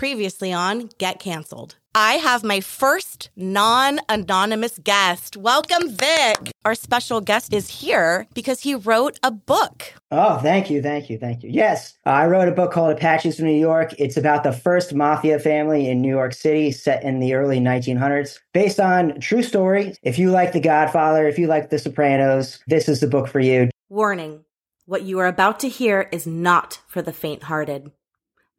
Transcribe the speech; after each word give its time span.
Previously 0.00 0.50
on 0.50 0.88
Get 0.96 1.18
Canceled. 1.18 1.76
I 1.94 2.14
have 2.14 2.42
my 2.42 2.60
first 2.60 3.28
non 3.36 4.00
anonymous 4.08 4.78
guest. 4.82 5.36
Welcome, 5.36 5.90
Vic. 5.90 6.52
Our 6.64 6.74
special 6.74 7.20
guest 7.20 7.52
is 7.52 7.68
here 7.68 8.26
because 8.32 8.60
he 8.60 8.74
wrote 8.74 9.18
a 9.22 9.30
book. 9.30 9.92
Oh, 10.10 10.38
thank 10.38 10.70
you, 10.70 10.80
thank 10.80 11.10
you, 11.10 11.18
thank 11.18 11.42
you. 11.42 11.50
Yes, 11.50 11.98
I 12.06 12.24
wrote 12.28 12.48
a 12.48 12.52
book 12.52 12.72
called 12.72 12.92
Apaches 12.92 13.36
from 13.36 13.44
New 13.44 13.60
York. 13.60 13.92
It's 13.98 14.16
about 14.16 14.42
the 14.42 14.52
first 14.52 14.94
mafia 14.94 15.38
family 15.38 15.90
in 15.90 16.00
New 16.00 16.08
York 16.08 16.32
City 16.32 16.72
set 16.72 17.04
in 17.04 17.20
the 17.20 17.34
early 17.34 17.60
1900s, 17.60 18.38
based 18.54 18.80
on 18.80 19.20
true 19.20 19.42
story. 19.42 19.92
If 20.02 20.18
you 20.18 20.30
like 20.30 20.54
The 20.54 20.60
Godfather, 20.60 21.28
if 21.28 21.38
you 21.38 21.46
like 21.46 21.68
The 21.68 21.78
Sopranos, 21.78 22.58
this 22.68 22.88
is 22.88 23.00
the 23.00 23.06
book 23.06 23.28
for 23.28 23.40
you. 23.40 23.68
Warning 23.90 24.46
what 24.86 25.02
you 25.02 25.18
are 25.18 25.26
about 25.26 25.60
to 25.60 25.68
hear 25.68 26.08
is 26.10 26.26
not 26.26 26.80
for 26.88 27.02
the 27.02 27.12
faint 27.12 27.42
hearted. 27.42 27.92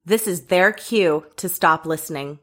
This 0.03 0.25
is 0.25 0.47
their 0.47 0.73
cue 0.73 1.25
to 1.35 1.47
stop 1.47 1.85
listening. 1.85 2.39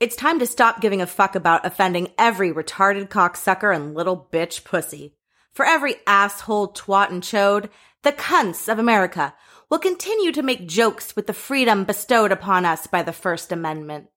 It's 0.00 0.16
time 0.16 0.40
to 0.40 0.46
stop 0.46 0.80
giving 0.80 1.00
a 1.00 1.06
fuck 1.06 1.36
about 1.36 1.64
offending 1.64 2.08
every 2.18 2.52
retarded 2.52 3.08
cocksucker 3.08 3.74
and 3.74 3.94
little 3.94 4.28
bitch 4.32 4.64
pussy. 4.64 5.14
For 5.54 5.64
every 5.64 5.94
asshole, 6.06 6.72
twat, 6.72 7.10
and 7.10 7.22
chode, 7.22 7.70
the 8.02 8.12
cunts 8.12 8.70
of 8.70 8.80
America 8.80 9.34
will 9.70 9.78
continue 9.78 10.32
to 10.32 10.42
make 10.42 10.66
jokes 10.66 11.14
with 11.14 11.28
the 11.28 11.32
freedom 11.32 11.84
bestowed 11.84 12.32
upon 12.32 12.64
us 12.64 12.88
by 12.88 13.02
the 13.02 13.12
First 13.12 13.52
Amendment. 13.52 14.08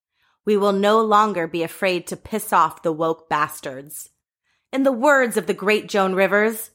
We 0.43 0.57
will 0.57 0.73
no 0.73 0.99
longer 1.01 1.47
be 1.47 1.61
afraid 1.61 2.07
to 2.07 2.17
piss 2.17 2.51
off 2.51 2.81
the 2.81 2.91
woke 2.91 3.29
bastards. 3.29 4.09
In 4.73 4.81
the 4.81 4.91
words 4.91 5.37
of 5.37 5.45
the 5.45 5.53
great 5.53 5.87
Joan 5.87 6.15
Rivers, 6.15 6.71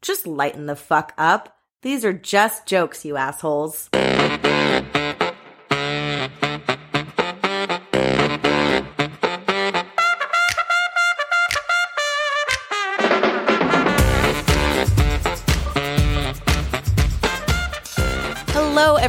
just 0.00 0.26
lighten 0.26 0.64
the 0.64 0.76
fuck 0.76 1.12
up. 1.18 1.54
These 1.82 2.06
are 2.06 2.12
just 2.14 2.64
jokes, 2.64 3.04
you 3.04 3.16
assholes. 3.16 3.90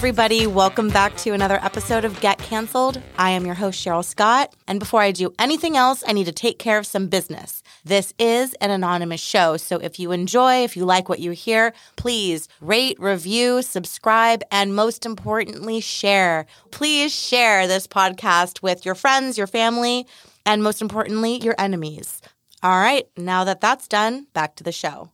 Everybody. 0.09 0.47
Welcome 0.47 0.89
back 0.89 1.15
to 1.17 1.33
another 1.33 1.59
episode 1.61 2.03
of 2.03 2.19
Get 2.19 2.39
Canceled. 2.39 2.99
I 3.19 3.29
am 3.29 3.45
your 3.45 3.53
host, 3.53 3.79
Sheryl 3.79 4.03
Scott. 4.03 4.55
And 4.67 4.79
before 4.79 5.01
I 5.01 5.11
do 5.11 5.31
anything 5.37 5.77
else, 5.77 6.03
I 6.07 6.13
need 6.13 6.23
to 6.23 6.31
take 6.31 6.57
care 6.57 6.79
of 6.79 6.87
some 6.87 7.09
business. 7.09 7.61
This 7.85 8.11
is 8.17 8.55
an 8.55 8.71
anonymous 8.71 9.21
show. 9.21 9.55
So 9.57 9.77
if 9.77 9.99
you 9.99 10.11
enjoy, 10.11 10.63
if 10.63 10.75
you 10.75 10.83
like 10.83 11.09
what 11.09 11.19
you 11.19 11.29
hear, 11.29 11.73
please 11.95 12.47
rate, 12.59 12.99
review, 12.99 13.61
subscribe, 13.61 14.41
and 14.49 14.75
most 14.75 15.05
importantly, 15.05 15.79
share. 15.79 16.47
Please 16.71 17.13
share 17.13 17.67
this 17.67 17.85
podcast 17.85 18.63
with 18.63 18.87
your 18.87 18.95
friends, 18.95 19.37
your 19.37 19.45
family, 19.45 20.07
and 20.43 20.63
most 20.63 20.81
importantly, 20.81 21.37
your 21.37 21.55
enemies. 21.59 22.19
All 22.63 22.79
right, 22.79 23.07
now 23.15 23.43
that 23.43 23.61
that's 23.61 23.87
done, 23.87 24.25
back 24.33 24.55
to 24.55 24.63
the 24.63 24.71
show. 24.71 25.11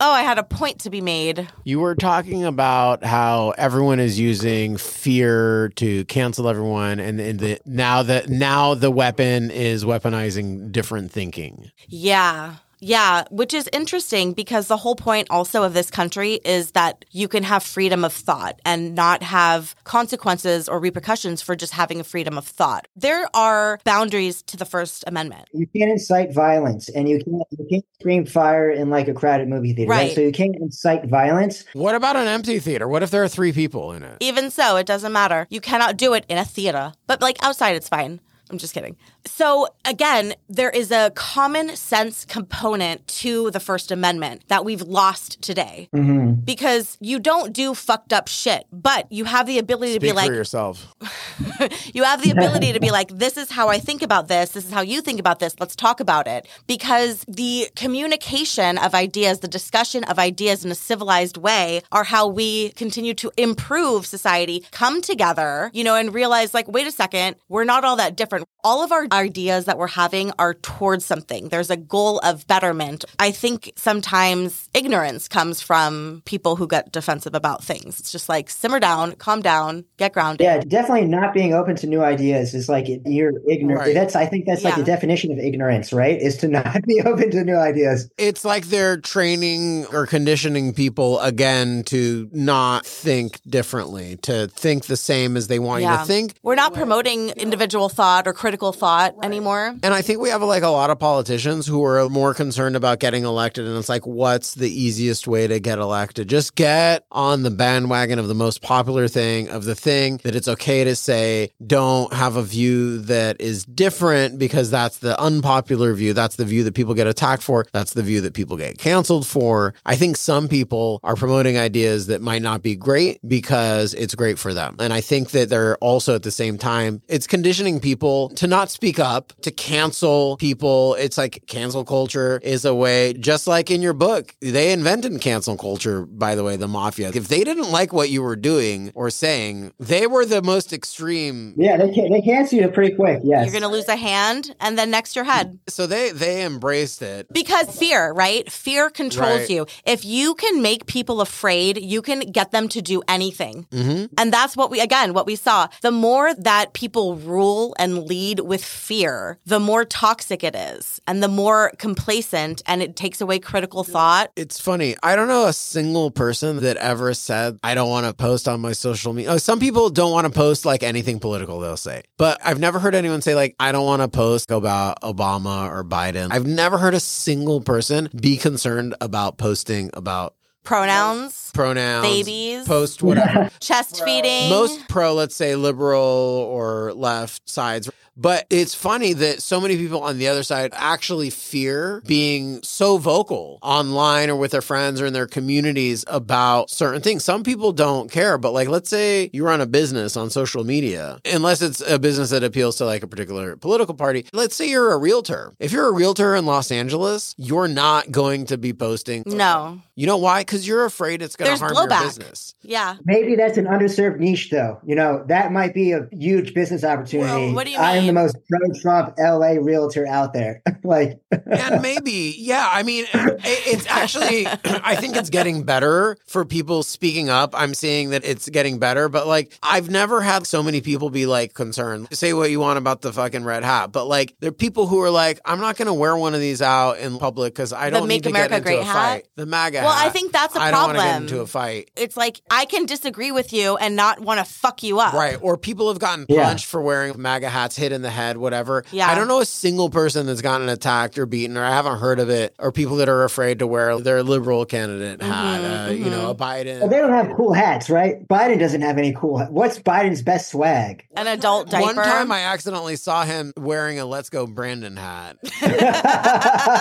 Oh, 0.00 0.12
I 0.12 0.22
had 0.22 0.38
a 0.38 0.42
point 0.42 0.80
to 0.80 0.90
be 0.90 1.00
made. 1.00 1.48
You 1.64 1.80
were 1.80 1.94
talking 1.94 2.44
about 2.44 3.04
how 3.04 3.54
everyone 3.56 4.00
is 4.00 4.18
using 4.18 4.76
fear 4.76 5.70
to 5.76 6.04
cancel 6.06 6.48
everyone, 6.48 6.98
and, 7.00 7.20
and 7.20 7.38
the, 7.38 7.60
now 7.64 8.02
that 8.02 8.28
now 8.28 8.74
the 8.74 8.90
weapon 8.90 9.50
is 9.50 9.84
weaponizing 9.84 10.72
different 10.72 11.10
thinking. 11.10 11.70
Yeah. 11.88 12.56
Yeah, 12.84 13.24
which 13.30 13.54
is 13.54 13.66
interesting 13.72 14.34
because 14.34 14.66
the 14.68 14.76
whole 14.76 14.94
point 14.94 15.28
also 15.30 15.62
of 15.62 15.72
this 15.72 15.90
country 15.90 16.34
is 16.44 16.72
that 16.72 17.06
you 17.10 17.28
can 17.28 17.42
have 17.42 17.62
freedom 17.62 18.04
of 18.04 18.12
thought 18.12 18.60
and 18.66 18.94
not 18.94 19.22
have 19.22 19.74
consequences 19.84 20.68
or 20.68 20.78
repercussions 20.78 21.40
for 21.40 21.56
just 21.56 21.72
having 21.72 21.98
a 21.98 22.04
freedom 22.04 22.36
of 22.36 22.46
thought. 22.46 22.86
There 22.94 23.26
are 23.34 23.80
boundaries 23.84 24.42
to 24.42 24.58
the 24.58 24.66
First 24.66 25.02
Amendment. 25.06 25.48
You 25.54 25.66
can't 25.74 25.90
incite 25.90 26.34
violence, 26.34 26.90
and 26.90 27.08
you 27.08 27.20
can't 27.24 27.42
you 27.58 27.66
can't 27.70 27.86
scream 27.98 28.26
fire 28.26 28.70
in 28.70 28.90
like 28.90 29.08
a 29.08 29.14
crowded 29.14 29.48
movie 29.48 29.72
theater, 29.72 29.90
right? 29.90 30.08
Right. 30.08 30.14
So 30.14 30.20
you 30.20 30.32
can't 30.32 30.56
incite 30.56 31.06
violence. 31.06 31.64
What 31.72 31.94
about 31.94 32.16
an 32.16 32.28
empty 32.28 32.58
theater? 32.58 32.86
What 32.86 33.02
if 33.02 33.10
there 33.10 33.24
are 33.24 33.28
three 33.28 33.52
people 33.52 33.92
in 33.92 34.02
it? 34.02 34.18
Even 34.20 34.50
so, 34.50 34.76
it 34.76 34.84
doesn't 34.84 35.12
matter. 35.12 35.46
You 35.48 35.62
cannot 35.62 35.96
do 35.96 36.12
it 36.12 36.26
in 36.28 36.36
a 36.36 36.44
theater, 36.44 36.92
but 37.06 37.22
like 37.22 37.42
outside, 37.42 37.76
it's 37.76 37.88
fine. 37.88 38.20
I'm 38.50 38.58
just 38.58 38.74
kidding. 38.74 38.96
So, 39.26 39.68
again, 39.84 40.34
there 40.48 40.70
is 40.70 40.90
a 40.90 41.10
common 41.14 41.76
sense 41.76 42.24
component 42.24 43.06
to 43.08 43.50
the 43.50 43.60
First 43.60 43.90
Amendment 43.90 44.42
that 44.48 44.64
we've 44.64 44.82
lost 44.82 45.40
today 45.40 45.88
hmm 45.92 46.32
because 46.44 46.98
you 47.00 47.18
don't 47.18 47.52
do 47.52 47.74
fucked 47.74 48.12
up 48.12 48.28
shit, 48.28 48.66
but 48.70 49.10
you 49.10 49.24
have 49.24 49.46
the 49.46 49.58
ability 49.58 49.94
to 49.94 50.00
Speak 50.00 50.10
be 50.10 50.12
like, 50.12 50.30
yourself. 50.30 50.94
you 51.94 52.04
have 52.04 52.22
the 52.22 52.30
ability 52.30 52.72
to 52.72 52.80
be 52.80 52.90
like, 52.98 53.08
this 53.08 53.36
is 53.36 53.50
how 53.50 53.68
I 53.68 53.78
think 53.78 54.02
about 54.02 54.28
this. 54.28 54.50
This 54.50 54.66
is 54.66 54.72
how 54.72 54.82
you 54.82 55.00
think 55.00 55.18
about 55.20 55.38
this. 55.38 55.54
Let's 55.58 55.74
talk 55.74 56.00
about 56.00 56.26
it. 56.26 56.46
Because 56.66 57.24
the 57.26 57.68
communication 57.76 58.78
of 58.78 58.94
ideas, 58.94 59.40
the 59.40 59.48
discussion 59.48 60.04
of 60.04 60.18
ideas 60.18 60.64
in 60.64 60.70
a 60.70 60.74
civilized 60.74 61.36
way 61.36 61.82
are 61.92 62.04
how 62.04 62.26
we 62.26 62.70
continue 62.70 63.14
to 63.14 63.30
improve 63.36 64.06
society, 64.06 64.64
come 64.70 65.00
together, 65.00 65.70
you 65.72 65.84
know, 65.84 65.94
and 65.94 66.12
realize 66.12 66.52
like, 66.52 66.68
wait 66.68 66.86
a 66.86 66.92
second, 66.92 67.36
we're 67.48 67.64
not 67.64 67.84
all 67.84 67.96
that 67.96 68.16
different. 68.16 68.33
All 68.62 68.82
of 68.82 68.92
our 68.92 69.06
ideas 69.12 69.66
that 69.66 69.78
we're 69.78 69.88
having 69.88 70.32
are 70.38 70.54
towards 70.54 71.04
something. 71.04 71.50
There's 71.50 71.70
a 71.70 71.76
goal 71.76 72.18
of 72.20 72.46
betterment. 72.46 73.04
I 73.18 73.30
think 73.30 73.72
sometimes 73.76 74.68
ignorance 74.72 75.28
comes 75.28 75.60
from 75.60 76.22
people 76.24 76.56
who 76.56 76.66
get 76.66 76.90
defensive 76.90 77.34
about 77.34 77.62
things. 77.62 78.00
It's 78.00 78.10
just 78.10 78.28
like 78.28 78.48
simmer 78.48 78.80
down, 78.80 79.12
calm 79.12 79.42
down, 79.42 79.84
get 79.98 80.12
grounded. 80.12 80.44
Yeah, 80.44 80.60
definitely 80.60 81.06
not 81.06 81.34
being 81.34 81.52
open 81.52 81.76
to 81.76 81.86
new 81.86 82.02
ideas 82.02 82.54
is 82.54 82.68
like 82.68 82.86
you're 82.88 83.32
ignorant. 83.48 83.80
Right. 83.80 83.94
That's 83.94 84.16
I 84.16 84.26
think 84.26 84.46
that's 84.46 84.64
like 84.64 84.76
the 84.76 84.84
definition 84.84 85.30
of 85.32 85.38
ignorance, 85.38 85.92
right? 85.92 86.18
Is 86.20 86.38
to 86.38 86.48
not 86.48 86.82
be 86.86 87.02
open 87.02 87.30
to 87.32 87.44
new 87.44 87.56
ideas. 87.56 88.08
It's 88.18 88.44
like 88.44 88.66
they're 88.66 88.96
training 88.96 89.86
or 89.92 90.06
conditioning 90.06 90.72
people 90.72 91.20
again 91.20 91.82
to 91.84 92.28
not 92.32 92.86
think 92.86 93.40
differently, 93.46 94.16
to 94.22 94.48
think 94.48 94.86
the 94.86 94.96
same 94.96 95.36
as 95.36 95.48
they 95.48 95.58
want 95.58 95.82
you 95.82 95.88
to 95.90 96.04
think. 96.04 96.34
We're 96.42 96.54
not 96.54 96.74
promoting 96.74 97.30
individual 97.30 97.88
thought 97.88 98.23
or 98.26 98.32
critical 98.32 98.72
thought 98.72 99.14
anymore. 99.22 99.76
And 99.82 99.94
I 99.94 100.02
think 100.02 100.20
we 100.20 100.30
have 100.30 100.42
like 100.42 100.62
a 100.62 100.68
lot 100.68 100.90
of 100.90 100.98
politicians 100.98 101.66
who 101.66 101.84
are 101.84 102.08
more 102.08 102.34
concerned 102.34 102.76
about 102.76 103.00
getting 103.00 103.24
elected. 103.24 103.66
And 103.66 103.76
it's 103.76 103.88
like, 103.88 104.06
what's 104.06 104.54
the 104.54 104.70
easiest 104.70 105.26
way 105.26 105.46
to 105.46 105.60
get 105.60 105.78
elected? 105.78 106.28
Just 106.28 106.54
get 106.54 107.04
on 107.10 107.42
the 107.42 107.50
bandwagon 107.50 108.18
of 108.18 108.28
the 108.28 108.34
most 108.34 108.62
popular 108.62 109.08
thing, 109.08 109.48
of 109.48 109.64
the 109.64 109.74
thing 109.74 110.20
that 110.24 110.34
it's 110.34 110.48
okay 110.48 110.84
to 110.84 110.96
say, 110.96 111.50
don't 111.66 112.12
have 112.12 112.36
a 112.36 112.42
view 112.42 112.98
that 113.02 113.40
is 113.40 113.64
different 113.64 114.38
because 114.38 114.70
that's 114.70 114.98
the 114.98 115.18
unpopular 115.20 115.94
view. 115.94 116.12
That's 116.12 116.36
the 116.36 116.44
view 116.44 116.64
that 116.64 116.74
people 116.74 116.94
get 116.94 117.06
attacked 117.06 117.42
for. 117.42 117.66
That's 117.72 117.94
the 117.94 118.02
view 118.02 118.20
that 118.22 118.34
people 118.34 118.56
get 118.56 118.78
canceled 118.78 119.26
for. 119.26 119.74
I 119.84 119.96
think 119.96 120.16
some 120.16 120.48
people 120.48 121.00
are 121.02 121.16
promoting 121.16 121.58
ideas 121.58 122.06
that 122.06 122.22
might 122.22 122.42
not 122.42 122.62
be 122.62 122.76
great 122.76 123.20
because 123.26 123.94
it's 123.94 124.14
great 124.14 124.38
for 124.38 124.54
them. 124.54 124.76
And 124.78 124.92
I 124.92 125.00
think 125.00 125.30
that 125.30 125.48
they're 125.48 125.76
also 125.78 126.14
at 126.14 126.22
the 126.22 126.30
same 126.30 126.58
time, 126.58 127.02
it's 127.08 127.26
conditioning 127.26 127.80
people 127.80 128.13
to 128.36 128.46
not 128.46 128.70
speak 128.70 128.98
up, 128.98 129.32
to 129.42 129.50
cancel 129.50 130.36
people. 130.36 130.94
It's 130.94 131.18
like 131.18 131.42
cancel 131.46 131.84
culture 131.84 132.40
is 132.42 132.64
a 132.64 132.74
way, 132.74 133.12
just 133.14 133.46
like 133.46 133.70
in 133.70 133.82
your 133.82 133.92
book, 133.92 134.34
they 134.40 134.72
invented 134.72 135.20
cancel 135.20 135.56
culture, 135.56 136.06
by 136.06 136.34
the 136.34 136.44
way, 136.44 136.56
the 136.56 136.68
mafia. 136.68 137.10
If 137.14 137.28
they 137.28 137.42
didn't 137.44 137.70
like 137.70 137.92
what 137.92 138.08
you 138.10 138.22
were 138.22 138.36
doing 138.36 138.92
or 138.94 139.10
saying, 139.10 139.72
they 139.78 140.06
were 140.06 140.24
the 140.26 140.42
most 140.42 140.72
extreme. 140.72 141.54
Yeah, 141.56 141.76
they 141.76 141.92
can 141.92 142.10
they 142.10 142.20
cancel 142.20 142.58
you 142.58 142.68
pretty 142.68 142.94
quick. 142.94 143.20
Yes, 143.24 143.44
You're 143.44 143.52
going 143.58 143.62
to 143.70 143.76
lose 143.78 143.88
a 143.88 143.96
hand 143.96 144.54
and 144.60 144.78
then 144.78 144.90
next 144.90 145.16
your 145.16 145.24
head. 145.24 145.58
So 145.68 145.86
they, 145.86 146.10
they 146.10 146.44
embraced 146.44 147.02
it. 147.02 147.26
Because 147.32 147.66
fear, 147.78 148.12
right? 148.12 148.50
Fear 148.50 148.90
controls 148.90 149.24
Right. 149.24 149.50
you. 149.50 149.66
If 149.86 150.04
you 150.04 150.34
can 150.34 150.62
make 150.62 150.86
people 150.86 151.20
afraid, 151.20 151.78
you 151.82 152.02
can 152.02 152.20
get 152.20 152.50
them 152.52 152.68
to 152.68 152.80
do 152.82 153.02
anything. 153.08 153.66
hmm 153.72 154.04
And 154.18 154.32
that's 154.32 154.56
what 154.56 154.70
we, 154.70 154.80
again, 154.80 155.14
what 155.14 155.26
we 155.26 155.36
saw. 155.36 155.68
The 155.82 155.90
more 155.90 156.34
that 156.34 156.72
people 156.74 157.16
rule 157.16 157.74
and 157.78 158.03
lead 158.06 158.40
with 158.40 158.64
fear, 158.64 159.38
the 159.44 159.60
more 159.60 159.84
toxic 159.84 160.44
it 160.44 160.54
is 160.54 161.00
and 161.06 161.22
the 161.22 161.28
more 161.28 161.72
complacent 161.78 162.62
and 162.66 162.82
it 162.82 162.96
takes 162.96 163.20
away 163.20 163.38
critical 163.38 163.84
thought. 163.84 164.30
It's 164.36 164.60
funny. 164.60 164.96
I 165.02 165.16
don't 165.16 165.28
know 165.28 165.46
a 165.46 165.52
single 165.52 166.10
person 166.10 166.58
that 166.60 166.76
ever 166.76 167.14
said, 167.14 167.58
I 167.62 167.74
don't 167.74 167.90
want 167.90 168.06
to 168.06 168.14
post 168.14 168.48
on 168.48 168.60
my 168.60 168.72
social 168.72 169.12
media. 169.12 169.32
Oh, 169.32 169.38
some 169.38 169.60
people 169.60 169.90
don't 169.90 170.12
want 170.12 170.26
to 170.26 170.32
post 170.32 170.64
like 170.64 170.82
anything 170.82 171.20
political, 171.20 171.60
they'll 171.60 171.76
say. 171.76 172.02
But 172.16 172.40
I've 172.44 172.60
never 172.60 172.78
heard 172.78 172.94
anyone 172.94 173.22
say, 173.22 173.34
like, 173.34 173.54
I 173.58 173.72
don't 173.72 173.86
want 173.86 174.02
to 174.02 174.08
post 174.08 174.50
about 174.50 175.00
Obama 175.02 175.70
or 175.70 175.84
Biden. 175.84 176.28
I've 176.30 176.46
never 176.46 176.78
heard 176.78 176.94
a 176.94 177.00
single 177.00 177.60
person 177.60 178.08
be 178.14 178.36
concerned 178.36 178.94
about 179.00 179.38
posting 179.38 179.90
about 179.94 180.34
Pronouns, 180.64 181.50
pronouns, 181.52 182.06
babies, 182.06 182.66
post 182.66 183.02
whatever. 183.02 183.50
chest 183.60 184.02
feeding. 184.02 184.48
Most 184.48 184.88
pro, 184.88 185.12
let's 185.12 185.36
say 185.36 185.54
liberal 185.56 186.00
or 186.00 186.94
left 186.94 187.48
sides. 187.48 187.90
But 188.16 188.46
it's 188.50 188.74
funny 188.74 189.12
that 189.12 189.42
so 189.42 189.60
many 189.60 189.76
people 189.76 190.02
on 190.02 190.18
the 190.18 190.28
other 190.28 190.42
side 190.42 190.70
actually 190.74 191.30
fear 191.30 192.02
being 192.06 192.62
so 192.62 192.98
vocal 192.98 193.58
online 193.62 194.30
or 194.30 194.36
with 194.36 194.52
their 194.52 194.62
friends 194.62 195.00
or 195.00 195.06
in 195.06 195.12
their 195.12 195.26
communities 195.26 196.04
about 196.06 196.70
certain 196.70 197.00
things. 197.00 197.24
Some 197.24 197.42
people 197.42 197.72
don't 197.72 198.10
care, 198.10 198.38
but 198.38 198.52
like, 198.52 198.68
let's 198.68 198.88
say 198.88 199.30
you 199.32 199.44
run 199.44 199.60
a 199.60 199.66
business 199.66 200.16
on 200.16 200.30
social 200.30 200.64
media, 200.64 201.18
unless 201.24 201.62
it's 201.62 201.80
a 201.80 201.98
business 201.98 202.30
that 202.30 202.44
appeals 202.44 202.76
to 202.76 202.84
like 202.84 203.02
a 203.02 203.08
particular 203.08 203.56
political 203.56 203.94
party. 203.94 204.26
Let's 204.32 204.54
say 204.54 204.68
you're 204.68 204.92
a 204.92 204.98
realtor. 204.98 205.52
If 205.58 205.72
you're 205.72 205.88
a 205.88 205.92
realtor 205.92 206.34
in 206.34 206.46
Los 206.46 206.70
Angeles, 206.70 207.34
you're 207.36 207.68
not 207.68 208.10
going 208.10 208.46
to 208.46 208.58
be 208.58 208.72
posting. 208.72 209.24
no. 209.26 209.80
You 209.96 210.08
know 210.08 210.16
why? 210.16 210.40
Because 210.40 210.66
you're 210.66 210.84
afraid 210.84 211.22
it's 211.22 211.36
going 211.36 211.52
to 211.52 211.56
harm 211.56 211.72
blowback. 211.72 212.00
your 212.00 212.08
business. 212.08 212.54
Yeah. 212.62 212.96
Maybe 213.04 213.36
that's 213.36 213.58
an 213.58 213.66
underserved 213.66 214.18
niche, 214.18 214.50
though. 214.50 214.80
You 214.84 214.96
know, 214.96 215.22
that 215.28 215.52
might 215.52 215.72
be 215.72 215.92
a 215.92 216.08
huge 216.10 216.52
business 216.52 216.82
opportunity. 216.82 217.30
Well, 217.30 217.54
what 217.54 217.66
do 217.66 217.70
you 217.70 217.78
I 217.78 217.98
am 218.08 218.14
the 218.14 218.20
most 218.22 218.36
pro-Trump 218.48 219.14
LA 219.18 219.60
realtor 219.60 220.06
out 220.06 220.32
there. 220.32 220.62
like, 220.84 221.20
and 221.30 221.82
maybe, 221.82 222.34
yeah. 222.38 222.68
I 222.70 222.82
mean, 222.82 223.04
it, 223.12 223.40
it's 223.44 223.86
actually, 223.86 224.46
I 224.64 224.96
think 224.96 225.16
it's 225.16 225.30
getting 225.30 225.64
better 225.64 226.16
for 226.26 226.44
people 226.44 226.82
speaking 226.82 227.28
up. 227.30 227.50
I'm 227.54 227.74
seeing 227.74 228.10
that 228.10 228.24
it's 228.24 228.48
getting 228.48 228.78
better, 228.78 229.08
but 229.08 229.26
like, 229.26 229.56
I've 229.62 229.90
never 229.90 230.20
had 230.20 230.46
so 230.46 230.62
many 230.62 230.80
people 230.80 231.10
be 231.10 231.26
like 231.26 231.54
concerned. 231.54 232.08
Say 232.12 232.32
what 232.32 232.50
you 232.50 232.60
want 232.60 232.78
about 232.78 233.00
the 233.02 233.12
fucking 233.12 233.44
red 233.44 233.64
hat, 233.64 233.92
but 233.92 234.06
like, 234.06 234.34
there 234.40 234.48
are 234.48 234.52
people 234.52 234.86
who 234.86 235.00
are 235.02 235.10
like, 235.10 235.40
I'm 235.44 235.60
not 235.60 235.76
going 235.76 235.86
to 235.86 235.94
wear 235.94 236.16
one 236.16 236.34
of 236.34 236.40
these 236.40 236.62
out 236.62 236.98
in 236.98 237.18
public 237.18 237.54
because 237.54 237.72
I 237.72 237.90
don't 237.90 238.08
Make 238.08 238.16
need 238.18 238.22
to 238.24 238.28
America 238.30 238.50
get 238.50 238.56
into 238.58 238.68
Great 238.68 238.80
a 238.80 238.84
hat? 238.84 238.92
fight. 238.94 239.28
The 239.36 239.46
MAGA 239.46 239.78
Well, 239.82 239.94
I 239.94 240.08
think 240.10 240.32
that's 240.32 240.54
a 240.56 240.60
I 240.60 240.70
don't 240.70 240.82
want 240.88 240.98
to 240.98 241.04
get 241.04 241.20
into 241.22 241.40
a 241.40 241.46
fight. 241.46 241.90
It's 241.96 242.16
like 242.16 242.40
I 242.50 242.64
can 242.66 242.86
disagree 242.86 243.32
with 243.32 243.52
you 243.52 243.76
and 243.76 243.96
not 243.96 244.20
want 244.20 244.38
to 244.38 244.44
fuck 244.44 244.82
you 244.82 245.00
up. 245.00 245.14
Right. 245.14 245.38
Or 245.40 245.56
people 245.56 245.88
have 245.88 245.98
gotten 245.98 246.26
Yeah. 246.28 246.44
punched 246.44 246.66
for 246.66 246.80
wearing 246.82 247.20
MAGA 247.20 247.48
hats, 247.48 247.76
hit 247.76 247.92
in 247.94 248.02
the 248.02 248.10
head, 248.10 248.36
whatever. 248.36 248.84
Yeah. 248.92 249.08
I 249.08 249.14
don't 249.14 249.28
know 249.28 249.40
a 249.40 249.46
single 249.46 249.88
person 249.88 250.26
that's 250.26 250.42
gotten 250.42 250.68
attacked 250.68 251.16
or 251.18 251.24
beaten, 251.24 251.56
or 251.56 251.64
I 251.64 251.70
haven't 251.70 251.98
heard 252.00 252.18
of 252.20 252.28
it, 252.28 252.54
or 252.58 252.70
people 252.72 252.96
that 252.96 253.08
are 253.08 253.24
afraid 253.24 253.60
to 253.60 253.66
wear 253.66 253.98
their 253.98 254.22
liberal 254.22 254.66
candidate 254.66 255.22
hat, 255.22 255.88
uh, 255.88 255.90
you 255.92 256.10
know, 256.10 256.30
a 256.30 256.34
Biden. 256.34 256.80
well, 256.80 256.88
they 256.88 256.98
don't 256.98 257.12
have 257.12 257.34
cool 257.36 257.52
hats, 257.54 257.88
right? 257.88 258.26
Biden 258.28 258.58
doesn't 258.58 258.82
have 258.82 258.98
any 258.98 259.14
cool. 259.14 259.38
ha- 259.38 259.46
What's 259.48 259.78
Biden's 259.78 260.20
best 260.22 260.50
swag? 260.50 261.06
An 261.16 261.26
adult 261.28 261.70
diaper. 261.70 261.86
One 261.86 261.94
time 261.94 262.30
I 262.32 262.40
accidentally 262.40 262.96
saw 262.96 263.24
him 263.24 263.52
wearing 263.56 263.98
a 263.98 264.04
Let's 264.04 264.28
Go 264.28 264.46
Brandon 264.46 264.96
hat. 264.96 265.36